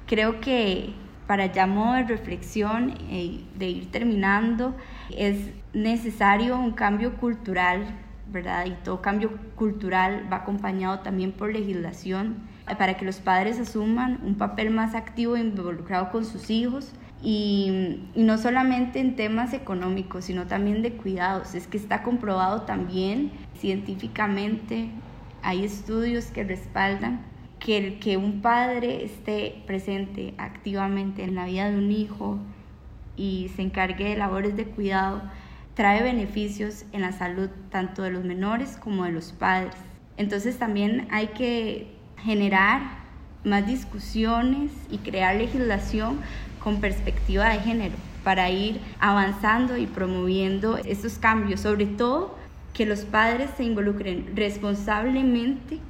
creo 0.07 0.41
que 0.41 0.95
para 1.27 1.47
ya 1.47 1.67
modo 1.67 1.95
de 1.95 2.05
reflexión 2.05 2.95
y 3.11 3.47
de 3.57 3.69
ir 3.69 3.91
terminando, 3.91 4.75
es 5.17 5.51
necesario 5.73 6.59
un 6.59 6.73
cambio 6.73 7.17
cultural, 7.17 7.87
¿verdad? 8.31 8.67
Y 8.67 8.73
todo 8.85 9.01
cambio 9.01 9.31
cultural 9.55 10.29
va 10.31 10.39
acompañado 10.39 11.01
también 11.01 11.33
por 11.33 11.53
legislación 11.53 12.37
para 12.79 12.97
que 12.97 13.05
los 13.05 13.17
padres 13.17 13.59
asuman 13.59 14.21
un 14.23 14.35
papel 14.35 14.71
más 14.71 14.95
activo 14.95 15.37
e 15.37 15.41
involucrado 15.41 16.11
con 16.11 16.25
sus 16.25 16.51
hijos. 16.51 16.93
Y, 17.25 18.01
y, 18.17 18.25
no 18.25 18.37
solamente 18.37 18.99
en 18.99 19.15
temas 19.15 19.53
económicos, 19.53 20.25
sino 20.25 20.49
también 20.49 20.83
de 20.83 20.95
cuidados. 20.95 21.55
Es 21.55 21.69
que 21.69 21.77
está 21.77 22.03
comprobado 22.03 22.63
también 22.63 23.31
científicamente 23.55 24.91
hay 25.43 25.65
estudios 25.65 26.27
que 26.27 26.45
respaldan 26.45 27.21
que 27.59 27.79
el 27.79 27.99
que 28.01 28.17
un 28.17 28.43
padre 28.43 29.05
esté 29.05 29.63
presente 29.67 30.35
activamente 30.39 31.23
en 31.23 31.35
la 31.35 31.47
vida 31.47 31.71
de 31.71 31.79
un 31.79 31.93
hijo 31.93 32.39
y 33.17 33.51
se 33.55 33.63
encargue 33.63 34.11
de 34.11 34.17
labores 34.17 34.57
de 34.57 34.65
cuidado 34.65 35.23
trae 35.75 36.03
beneficios 36.03 36.85
en 36.93 37.03
la 37.03 37.13
salud 37.13 37.49
tanto 37.71 38.03
de 38.03 38.11
los 38.11 38.25
menores 38.25 38.77
como 38.77 39.05
de 39.05 39.13
los 39.13 39.33
padres. 39.33 39.75
Entonces 40.17 40.59
también 40.59 41.09
hay 41.11 41.29
que 41.29 41.95
generar 42.19 42.83
más 43.45 43.67
discusiones 43.67 44.71
y 44.91 44.99
crear 44.99 45.37
legislación 45.37 46.21
con 46.63 46.81
perspectiva 46.81 47.49
de 47.49 47.61
género 47.61 47.95
para 48.23 48.51
ir 48.51 48.81
avanzando 49.01 49.77
y 49.77 49.87
promoviendo 49.87 50.77
estos 50.77 51.19
cambios, 51.19 51.61
sobre 51.61 51.87
todo 51.87 52.37
que 52.73 52.87
los 52.87 53.01
padres 53.01 53.51
se 53.57 53.65
involucren 53.65 54.33
responsablemente 54.35 55.81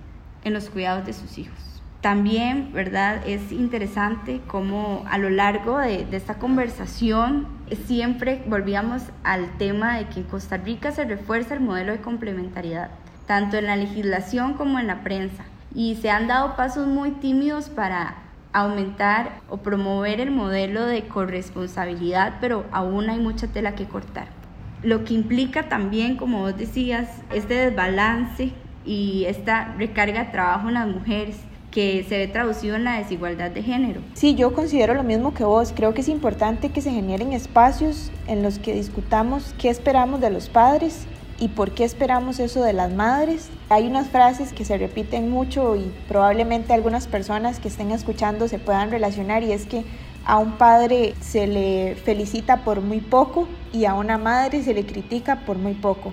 en 0.44 0.52
los 0.52 0.68
cuidados 0.68 1.06
de 1.06 1.12
sus 1.12 1.38
hijos. 1.38 1.58
También, 2.00 2.72
¿verdad? 2.72 3.22
Es 3.28 3.52
interesante 3.52 4.40
cómo 4.48 5.04
a 5.08 5.18
lo 5.18 5.30
largo 5.30 5.78
de, 5.78 6.04
esta 6.10 6.34
conversación 6.34 7.46
siempre 7.86 8.42
volvíamos 8.48 9.02
al 9.22 9.56
tema 9.56 9.98
de 9.98 10.08
que 10.08 10.20
en 10.20 10.26
Costa 10.26 10.56
Rica 10.56 10.90
se 10.90 11.04
refuerza 11.04 11.54
el 11.54 11.60
modelo 11.60 11.92
de 11.92 12.00
complementariedad, 12.00 12.90
tanto 13.28 13.56
en 13.56 13.66
la 13.66 13.76
legislación 13.76 14.54
como 14.54 14.80
en 14.80 14.88
la 14.88 15.04
prensa. 15.04 15.44
Y 15.76 15.94
se 15.94 16.10
han 16.10 16.26
dado 16.26 16.56
pasos 16.56 16.88
muy 16.88 17.12
tímidos 17.12 17.68
para 17.68 18.16
aumentar 18.52 19.40
o 19.48 19.58
promover 19.58 20.20
el 20.20 20.32
modelo 20.32 20.84
de 20.84 21.06
corresponsabilidad, 21.06 22.38
pero 22.40 22.66
aún 22.72 23.10
hay 23.10 23.20
mucha 23.20 23.46
tela 23.46 23.76
que 23.76 23.86
cortar 23.86 24.41
lo 24.82 25.04
que 25.04 25.14
implica 25.14 25.68
también, 25.68 26.16
como 26.16 26.40
vos 26.40 26.56
decías, 26.56 27.08
este 27.32 27.54
desbalance 27.54 28.52
y 28.84 29.24
esta 29.26 29.74
recarga 29.78 30.24
de 30.24 30.30
trabajo 30.30 30.68
en 30.68 30.74
las 30.74 30.88
mujeres 30.88 31.36
que 31.70 32.04
se 32.08 32.18
ve 32.18 32.28
traducido 32.28 32.76
en 32.76 32.84
la 32.84 32.98
desigualdad 32.98 33.50
de 33.50 33.62
género. 33.62 34.00
Sí, 34.14 34.34
yo 34.34 34.52
considero 34.52 34.94
lo 34.94 35.02
mismo 35.02 35.32
que 35.32 35.44
vos. 35.44 35.72
Creo 35.74 35.94
que 35.94 36.02
es 36.02 36.08
importante 36.08 36.68
que 36.68 36.82
se 36.82 36.90
generen 36.90 37.32
espacios 37.32 38.12
en 38.28 38.42
los 38.42 38.58
que 38.58 38.74
discutamos 38.74 39.54
qué 39.58 39.70
esperamos 39.70 40.20
de 40.20 40.30
los 40.30 40.48
padres 40.48 41.06
y 41.40 41.48
por 41.48 41.72
qué 41.72 41.84
esperamos 41.84 42.38
eso 42.38 42.62
de 42.62 42.74
las 42.74 42.92
madres. 42.92 43.48
Hay 43.70 43.86
unas 43.86 44.08
frases 44.08 44.52
que 44.52 44.66
se 44.66 44.76
repiten 44.76 45.30
mucho 45.30 45.74
y 45.76 45.90
probablemente 46.08 46.74
algunas 46.74 47.06
personas 47.06 47.58
que 47.58 47.68
estén 47.68 47.90
escuchando 47.90 48.48
se 48.48 48.58
puedan 48.58 48.90
relacionar 48.90 49.42
y 49.42 49.52
es 49.52 49.64
que 49.64 49.82
a 50.24 50.38
un 50.38 50.52
padre 50.52 51.14
se 51.20 51.46
le 51.46 51.96
felicita 51.96 52.64
por 52.64 52.80
muy 52.80 53.00
poco 53.00 53.48
y 53.72 53.86
a 53.86 53.94
una 53.94 54.18
madre 54.18 54.62
se 54.62 54.74
le 54.74 54.86
critica 54.86 55.40
por 55.44 55.56
muy 55.56 55.74
poco. 55.74 56.12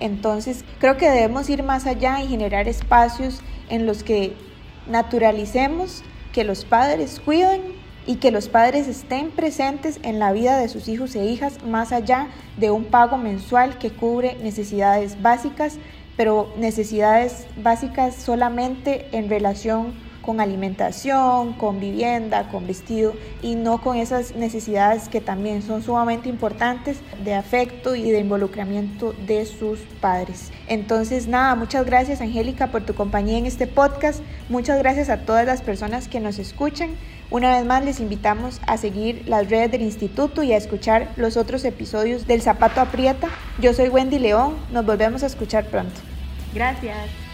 Entonces, 0.00 0.64
creo 0.78 0.96
que 0.96 1.10
debemos 1.10 1.48
ir 1.48 1.62
más 1.62 1.86
allá 1.86 2.22
y 2.22 2.28
generar 2.28 2.68
espacios 2.68 3.40
en 3.68 3.86
los 3.86 4.02
que 4.02 4.34
naturalicemos 4.88 6.02
que 6.32 6.44
los 6.44 6.64
padres 6.64 7.20
cuiden 7.24 7.62
y 8.06 8.16
que 8.16 8.30
los 8.30 8.48
padres 8.48 8.86
estén 8.86 9.30
presentes 9.30 9.98
en 10.02 10.18
la 10.18 10.32
vida 10.32 10.58
de 10.58 10.68
sus 10.68 10.88
hijos 10.88 11.16
e 11.16 11.24
hijas 11.24 11.64
más 11.64 11.92
allá 11.92 12.28
de 12.56 12.70
un 12.70 12.84
pago 12.84 13.18
mensual 13.18 13.78
que 13.78 13.90
cubre 13.90 14.36
necesidades 14.42 15.20
básicas, 15.22 15.78
pero 16.16 16.52
necesidades 16.56 17.46
básicas 17.56 18.14
solamente 18.14 19.08
en 19.12 19.28
relación 19.28 19.94
con 20.26 20.40
alimentación, 20.40 21.52
con 21.52 21.78
vivienda, 21.78 22.48
con 22.48 22.66
vestido 22.66 23.14
y 23.40 23.54
no 23.54 23.80
con 23.80 23.96
esas 23.96 24.34
necesidades 24.34 25.08
que 25.08 25.20
también 25.20 25.62
son 25.62 25.84
sumamente 25.84 26.28
importantes 26.28 26.98
de 27.24 27.32
afecto 27.32 27.94
y 27.94 28.10
de 28.10 28.18
involucramiento 28.18 29.14
de 29.26 29.46
sus 29.46 29.78
padres. 30.00 30.50
Entonces, 30.66 31.28
nada, 31.28 31.54
muchas 31.54 31.86
gracias 31.86 32.20
Angélica 32.20 32.66
por 32.66 32.84
tu 32.84 32.94
compañía 32.94 33.38
en 33.38 33.46
este 33.46 33.68
podcast. 33.68 34.20
Muchas 34.48 34.78
gracias 34.80 35.08
a 35.08 35.18
todas 35.18 35.46
las 35.46 35.62
personas 35.62 36.08
que 36.08 36.18
nos 36.18 36.40
escuchan. 36.40 36.90
Una 37.30 37.56
vez 37.56 37.64
más 37.64 37.84
les 37.84 38.00
invitamos 38.00 38.60
a 38.66 38.76
seguir 38.76 39.22
las 39.26 39.48
redes 39.48 39.70
del 39.70 39.82
instituto 39.82 40.42
y 40.42 40.52
a 40.52 40.56
escuchar 40.56 41.12
los 41.16 41.36
otros 41.36 41.64
episodios 41.64 42.26
del 42.26 42.42
Zapato 42.42 42.80
Aprieta. 42.80 43.28
Yo 43.60 43.72
soy 43.72 43.88
Wendy 43.88 44.18
León, 44.18 44.56
nos 44.72 44.84
volvemos 44.84 45.22
a 45.22 45.26
escuchar 45.26 45.66
pronto. 45.66 46.00
Gracias. 46.52 47.25